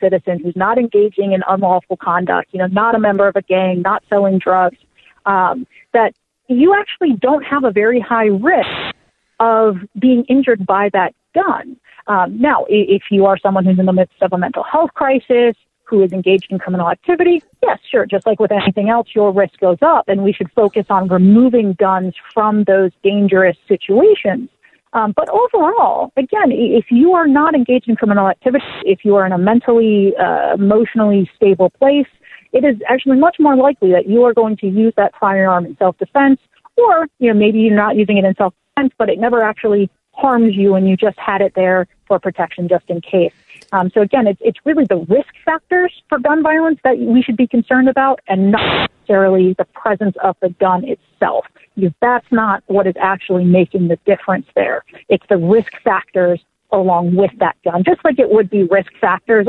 [0.00, 3.82] citizen who's not engaging in unlawful conduct, you know, not a member of a gang,
[3.82, 4.78] not selling drugs,
[5.26, 6.14] um, that
[6.48, 8.94] you actually don't have a very high risk
[9.40, 11.76] of being injured by that gun.
[12.06, 15.54] Um, now, if you are someone who's in the midst of a mental health crisis,
[15.90, 19.58] who is engaged in criminal activity, yes, sure, just like with anything else, your risk
[19.58, 24.48] goes up, and we should focus on removing guns from those dangerous situations.
[24.92, 29.26] Um, but overall, again, if you are not engaged in criminal activity, if you are
[29.26, 32.08] in a mentally, uh, emotionally stable place,
[32.52, 35.76] it is actually much more likely that you are going to use that firearm in
[35.76, 36.40] self-defense,
[36.76, 40.54] or you know maybe you're not using it in self-defense, but it never actually harms
[40.56, 43.32] you, and you just had it there for protection just in case.
[43.72, 47.36] Um, so again, it's it's really the risk factors for gun violence that we should
[47.36, 51.46] be concerned about, and not necessarily the presence of the gun itself.
[51.76, 54.84] Because that's not what is actually making the difference there.
[55.08, 56.40] It's the risk factors
[56.72, 59.46] along with that gun, just like it would be risk factors,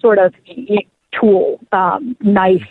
[0.00, 0.34] sort of
[1.18, 2.66] tool, um, knife,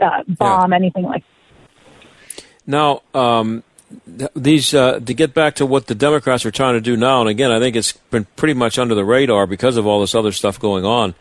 [0.00, 0.76] uh, bomb, yeah.
[0.76, 1.22] anything like.
[1.22, 2.44] That.
[2.66, 3.62] Now, um,
[4.06, 7.28] these uh, to get back to what the Democrats are trying to do now, and
[7.28, 10.32] again, I think it's been pretty much under the radar because of all this other
[10.32, 11.14] stuff going on.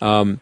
[0.00, 0.40] Um,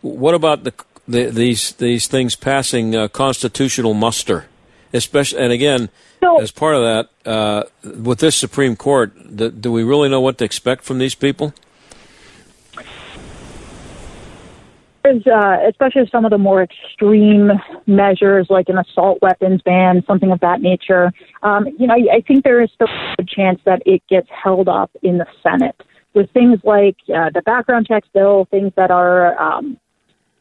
[0.00, 0.74] what about the,
[1.06, 4.46] the, these these things passing uh, constitutional muster,
[4.92, 5.40] especially?
[5.40, 5.88] And again,
[6.20, 10.20] so, as part of that, uh, with this Supreme Court, do, do we really know
[10.20, 11.54] what to expect from these people?
[15.26, 17.50] Uh, especially some of the more extreme
[17.86, 22.20] measures like an assault weapons ban, something of that nature, um, you know, I, I
[22.20, 22.88] think there is still
[23.18, 25.76] a chance that it gets held up in the Senate
[26.14, 29.78] with things like uh, the background checks bill, things that are um,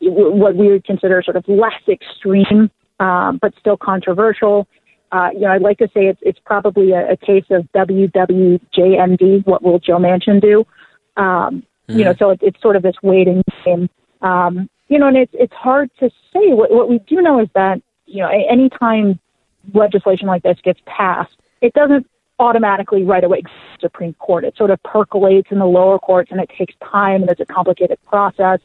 [0.01, 4.68] what we would consider sort of less extreme, um, but still controversial.
[5.11, 9.45] Uh, you know, I'd like to say it's it's probably a, a case of WWJMD.
[9.45, 10.65] What will Joe Manchin do?
[11.15, 11.99] Um, mm-hmm.
[11.99, 13.89] You know, so it, it's sort of this waiting game.
[14.22, 16.53] Um, you know, and it's it's hard to say.
[16.53, 19.20] What, what we do know is that you know, any time
[19.74, 22.07] legislation like this gets passed, it doesn't
[22.39, 24.45] automatically right away go to the Supreme Court.
[24.45, 27.45] It sort of percolates in the lower courts, and it takes time, and it's a
[27.45, 28.59] complicated process.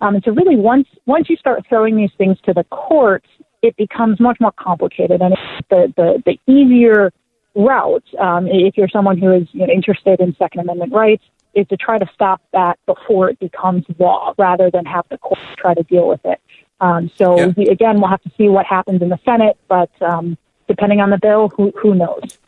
[0.00, 3.28] Um, and so, really, once once you start throwing these things to the courts,
[3.62, 5.36] it becomes much more complicated, and
[5.70, 7.12] the the the easier
[7.54, 11.24] route, um, if you're someone who is you know, interested in Second Amendment rights,
[11.56, 15.40] is to try to stop that before it becomes law rather than have the court
[15.56, 16.40] try to deal with it.
[16.80, 17.46] Um, so yeah.
[17.56, 20.36] we, again, we'll have to see what happens in the Senate, but um,
[20.68, 22.38] depending on the bill, who, who knows?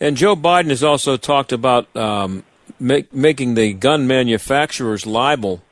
[0.00, 2.42] And Joe Biden has also talked about um,
[2.80, 5.62] make, making the gun manufacturers liable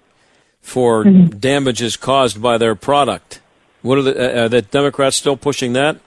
[0.61, 1.37] for mm-hmm.
[1.39, 3.41] damages caused by their product.
[3.83, 5.99] What are the, uh, are the Democrats still pushing that?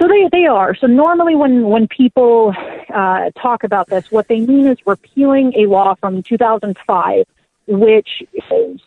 [0.00, 0.74] So they they are.
[0.74, 2.54] So normally when when people
[2.94, 7.26] uh, talk about this, what they mean is repealing a law from 2005,
[7.68, 8.08] which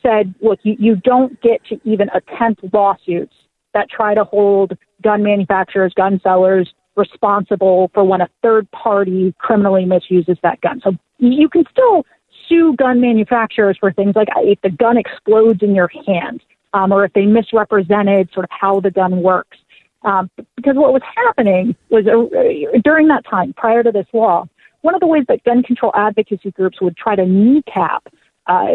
[0.01, 3.35] said, look, you, you don't get to even attempt lawsuits
[3.73, 9.85] that try to hold gun manufacturers, gun sellers responsible for when a third party criminally
[9.85, 10.81] misuses that gun.
[10.83, 12.05] So you can still
[12.47, 16.41] sue gun manufacturers for things like if the gun explodes in your hand,
[16.73, 19.57] um, or if they misrepresented sort of how the gun works.
[20.03, 24.45] Um, because what was happening was uh, during that time, prior to this law,
[24.81, 28.05] one of the ways that gun control advocacy groups would try to kneecap
[28.49, 28.65] uh,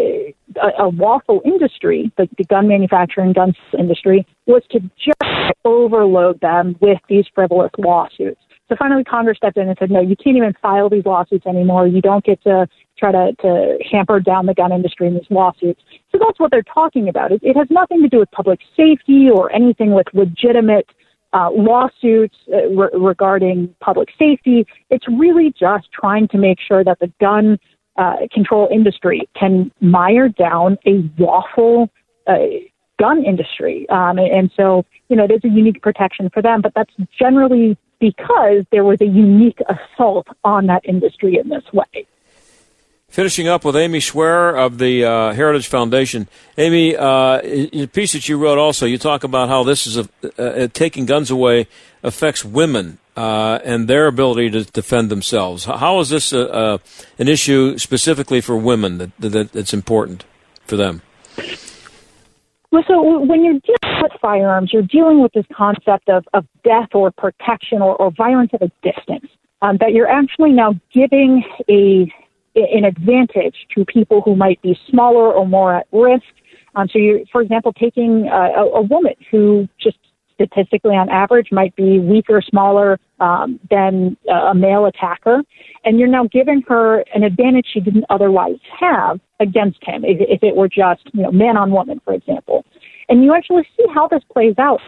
[0.56, 6.76] a, a lawful industry, the, the gun manufacturing gun industry, was to just overload them
[6.80, 8.40] with these frivolous lawsuits.
[8.68, 11.86] So finally, Congress stepped in and said, no, you can't even file these lawsuits anymore.
[11.86, 12.66] You don't get to
[12.98, 15.80] try to, to hamper down the gun industry in these lawsuits.
[16.12, 17.32] So that's what they're talking about.
[17.32, 20.86] It, it has nothing to do with public safety or anything with legitimate
[21.32, 24.66] uh, lawsuits uh, re- regarding public safety.
[24.90, 27.58] It's really just trying to make sure that the gun
[27.96, 31.90] uh, control industry can mire down a lawful
[32.26, 32.36] uh,
[32.98, 33.88] gun industry.
[33.90, 37.76] Um, and, and so, you know, there's a unique protection for them, but that's generally
[38.00, 42.06] because there was a unique assault on that industry in this way.
[43.11, 46.28] Finishing up with Amy Swearer of the uh, Heritage Foundation.
[46.59, 49.96] Amy, uh, in a piece that you wrote also, you talk about how this is
[49.96, 51.66] a, uh, taking guns away
[52.02, 55.64] affects women uh, and their ability to defend themselves.
[55.64, 56.80] How is this a,
[57.18, 60.24] an issue specifically for women that, that, that's important
[60.66, 61.00] for them?
[62.70, 66.90] Well, so when you're dealing with firearms, you're dealing with this concept of, of death
[66.92, 69.30] or protection or, or violence at a distance.
[69.62, 72.12] Um, that you're actually now giving a
[72.72, 76.24] an advantage to people who might be smaller or more at risk.
[76.74, 79.98] Um, so, you, for example, taking a, a woman who just
[80.34, 85.42] statistically on average might be weaker, smaller um, than a male attacker,
[85.84, 90.42] and you're now giving her an advantage she didn't otherwise have against him if, if
[90.42, 92.64] it were just you know man on woman, for example.
[93.09, 94.80] And you actually see how this plays out,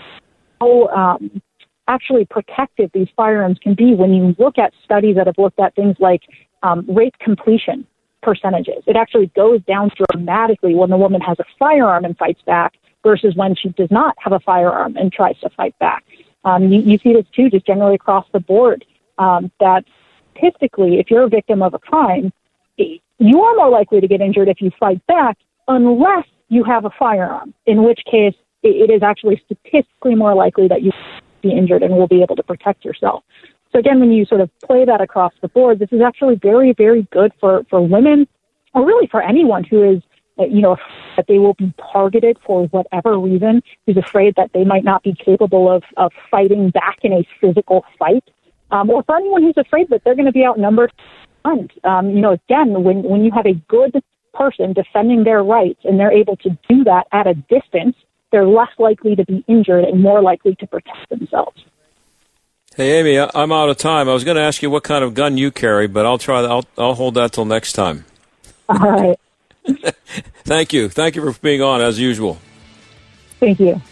[0.61, 1.43] how um,
[1.89, 5.75] actually protective these firearms can be when you look at studies that have looked at
[5.75, 6.23] things like
[6.63, 7.87] um, rape completion
[8.23, 8.83] percentages.
[8.87, 13.35] It actually goes down dramatically when the woman has a firearm and fights back versus
[13.35, 16.05] when she does not have a firearm and tries to fight back.
[16.45, 18.85] Um, you, you see this too, just generally across the board,
[19.19, 19.85] um, that
[20.35, 22.33] statistically, if you're a victim of a crime,
[22.77, 25.37] you are more likely to get injured if you fight back
[25.69, 30.83] unless you have a firearm, in which case it is actually statistically more likely that
[30.83, 30.93] you
[31.43, 33.23] be injured and will be able to protect yourself.
[33.73, 36.73] So again, when you sort of play that across the board, this is actually very,
[36.73, 38.27] very good for, for women
[38.75, 40.03] or really for anyone who is
[40.49, 40.77] you know,
[41.17, 45.15] that they will be targeted for whatever reason, who's afraid that they might not be
[45.15, 48.25] capable of, of fighting back in a physical fight,
[48.71, 50.93] um, or for anyone who's afraid that they're going to be outnumbered.
[51.45, 51.69] Um,
[52.11, 54.03] you know, again, when, when you have a good
[54.35, 57.97] person defending their rights and they're able to do that at a distance,
[58.31, 61.65] they're less likely to be injured and more likely to protect themselves.
[62.77, 64.09] Hey, Amy, I'm out of time.
[64.09, 66.41] I was going to ask you what kind of gun you carry, but I'll try.
[66.41, 68.05] I'll I'll hold that till next time.
[68.69, 69.19] All right.
[70.45, 70.89] Thank you.
[70.89, 72.39] Thank you for being on as usual.
[73.41, 73.83] Thank you.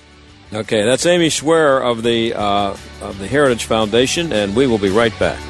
[0.53, 4.91] Okay, that's Amy Swearer of the uh, of the Heritage Foundation, and we will be
[4.91, 5.41] right back.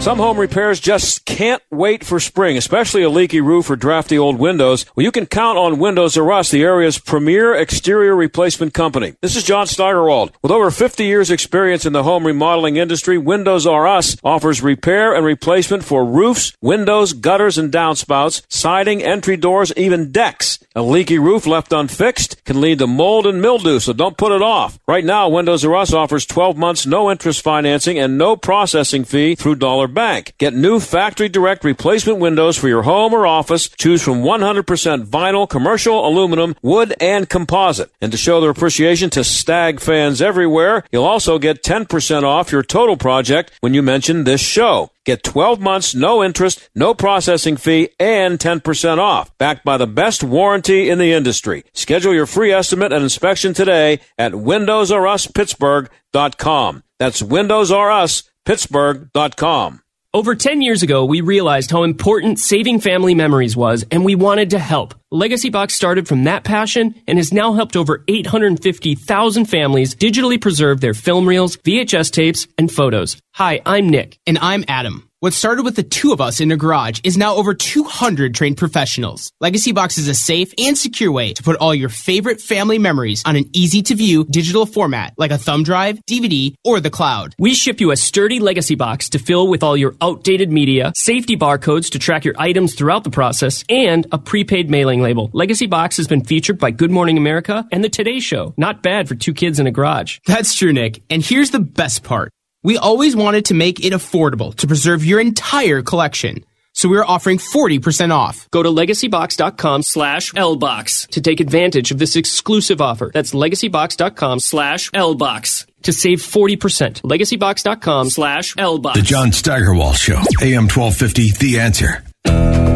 [0.00, 4.38] Some home repairs just can't wait for spring, especially a leaky roof or drafty old
[4.38, 4.86] windows.
[4.96, 9.14] Well, you can count on Windows R Us, the area's premier exterior replacement company.
[9.20, 10.32] This is John Steigerwald.
[10.40, 15.14] With over 50 years experience in the home remodeling industry, Windows R Us offers repair
[15.14, 20.58] and replacement for roofs, windows, gutters and downspouts, siding, entry doors, even decks.
[20.74, 24.40] A leaky roof left unfixed can lead to mold and mildew, so don't put it
[24.40, 24.78] off.
[24.88, 29.34] Right now, Windows R Us offers 12 months no interest financing and no processing fee
[29.34, 30.34] through Dollar Bank.
[30.38, 33.68] Get new factory direct replacement windows for your home or office.
[33.68, 37.90] Choose from 100% vinyl, commercial, aluminum, wood, and composite.
[38.00, 42.62] And to show their appreciation to Stag fans everywhere, you'll also get 10% off your
[42.62, 44.90] total project when you mention this show.
[45.04, 49.36] Get 12 months, no interest, no processing fee, and 10% off.
[49.38, 51.64] Backed by the best warranty in the industry.
[51.72, 56.82] Schedule your free estimate and inspection today at WindowsRUsPittsburgh.com.
[57.00, 59.80] That's WindowsRUsPittsburgh.com.
[60.12, 64.50] Over 10 years ago, we realized how important saving family memories was, and we wanted
[64.50, 64.94] to help.
[65.12, 70.80] Legacy Box started from that passion and has now helped over 850,000 families digitally preserve
[70.80, 73.16] their film reels, VHS tapes, and photos.
[73.34, 74.20] Hi, I'm Nick.
[74.24, 75.10] And I'm Adam.
[75.22, 78.56] What started with the two of us in a garage is now over 200 trained
[78.56, 79.30] professionals.
[79.38, 83.22] Legacy Box is a safe and secure way to put all your favorite family memories
[83.26, 87.34] on an easy to view digital format like a thumb drive, DVD, or the cloud.
[87.38, 91.36] We ship you a sturdy Legacy Box to fill with all your outdated media, safety
[91.36, 95.30] barcodes to track your items throughout the process, and a prepaid mailing label.
[95.32, 98.54] Legacy Box has been featured by Good Morning America and The Today Show.
[98.56, 100.18] Not bad for two kids in a garage.
[100.26, 101.02] That's true, Nick.
[101.10, 102.32] And here's the best part.
[102.62, 106.44] We always wanted to make it affordable to preserve your entire collection.
[106.72, 108.48] So we're offering 40% off.
[108.50, 113.10] Go to legacybox.com slash LBOX to take advantage of this exclusive offer.
[113.12, 117.02] That's legacybox.com slash LBOX to save 40%.
[117.02, 118.94] Legacybox.com slash LBOX.
[118.94, 122.69] The John Steigerwald Show, AM 1250, The Answer.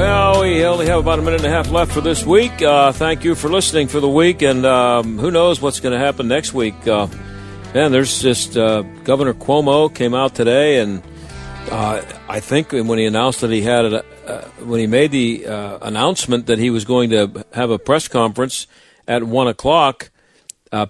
[0.00, 2.62] Well, we only have about a minute and a half left for this week.
[2.62, 5.98] Uh, thank you for listening for the week, and um, who knows what's going to
[5.98, 6.88] happen next week.
[6.88, 7.06] Uh,
[7.74, 11.02] man, there's just uh, Governor Cuomo came out today, and
[11.70, 15.46] uh, I think when he announced that he had a, uh, when he made the
[15.46, 18.66] uh, announcement that he was going to have a press conference
[19.06, 20.10] at one o'clock,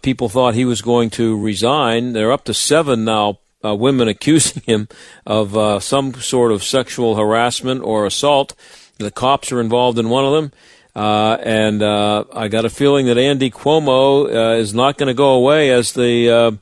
[0.02, 2.12] people thought he was going to resign.
[2.12, 3.40] They're up to seven now.
[3.64, 4.88] women accusing him
[5.26, 8.54] of some sort of sexual harassment or assault.
[9.00, 10.52] The cops are involved in one of them.
[10.94, 15.14] Uh, and uh, I got a feeling that Andy Cuomo uh, is not going to
[15.14, 16.52] go away as the uh,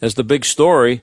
[0.00, 1.02] as the big story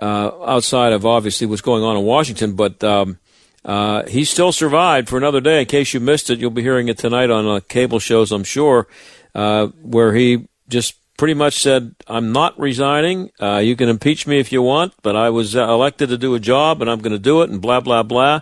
[0.00, 2.54] uh, outside of obviously what's going on in Washington.
[2.54, 3.18] But um,
[3.64, 5.60] uh, he still survived for another day.
[5.60, 8.88] In case you missed it, you'll be hearing it tonight on cable shows, I'm sure,
[9.32, 13.30] where he just pretty much said, "I'm not resigning.
[13.40, 16.80] you can impeach me if you want, but I was elected to do a job,
[16.80, 18.40] and I'm going to do it." And blah blah blah.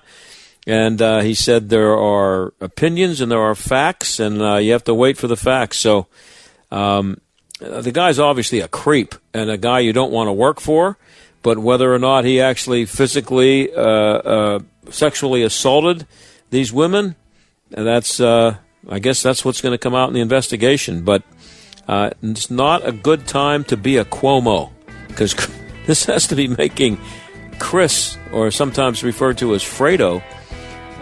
[0.66, 4.84] And uh, he said there are opinions and there are facts, and uh, you have
[4.84, 5.78] to wait for the facts.
[5.78, 6.06] So
[6.70, 7.20] um,
[7.58, 10.98] the guy's obviously a creep and a guy you don't want to work for.
[11.42, 14.58] But whether or not he actually physically, uh, uh
[14.90, 16.06] sexually assaulted
[16.50, 17.16] these women,
[17.70, 18.56] that's uh,
[18.88, 21.02] I guess that's what's going to come out in the investigation.
[21.02, 21.22] But
[21.88, 24.70] uh, it's not a good time to be a Cuomo
[25.08, 25.34] because
[25.86, 27.00] this has to be making
[27.58, 30.22] Chris, or sometimes referred to as Fredo,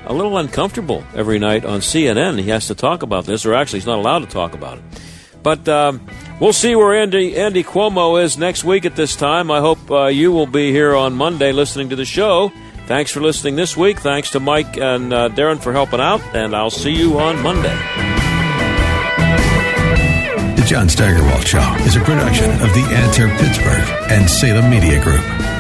[0.07, 2.41] a little uncomfortable every night on CNN.
[2.41, 4.85] He has to talk about this, or actually, he's not allowed to talk about it.
[5.43, 6.07] But um,
[6.41, 9.51] we'll see where Andy Andy Cuomo is next week at this time.
[9.51, 12.53] I hope uh, you will be here on Monday listening to the show.
[12.87, 13.99] Thanks for listening this week.
[14.01, 17.77] Thanks to Mike and uh, Darren for helping out, and I'll see you on Monday.
[20.57, 25.58] The John Steigerwald Show is a production of The Answer Pittsburgh and Salem Media Group.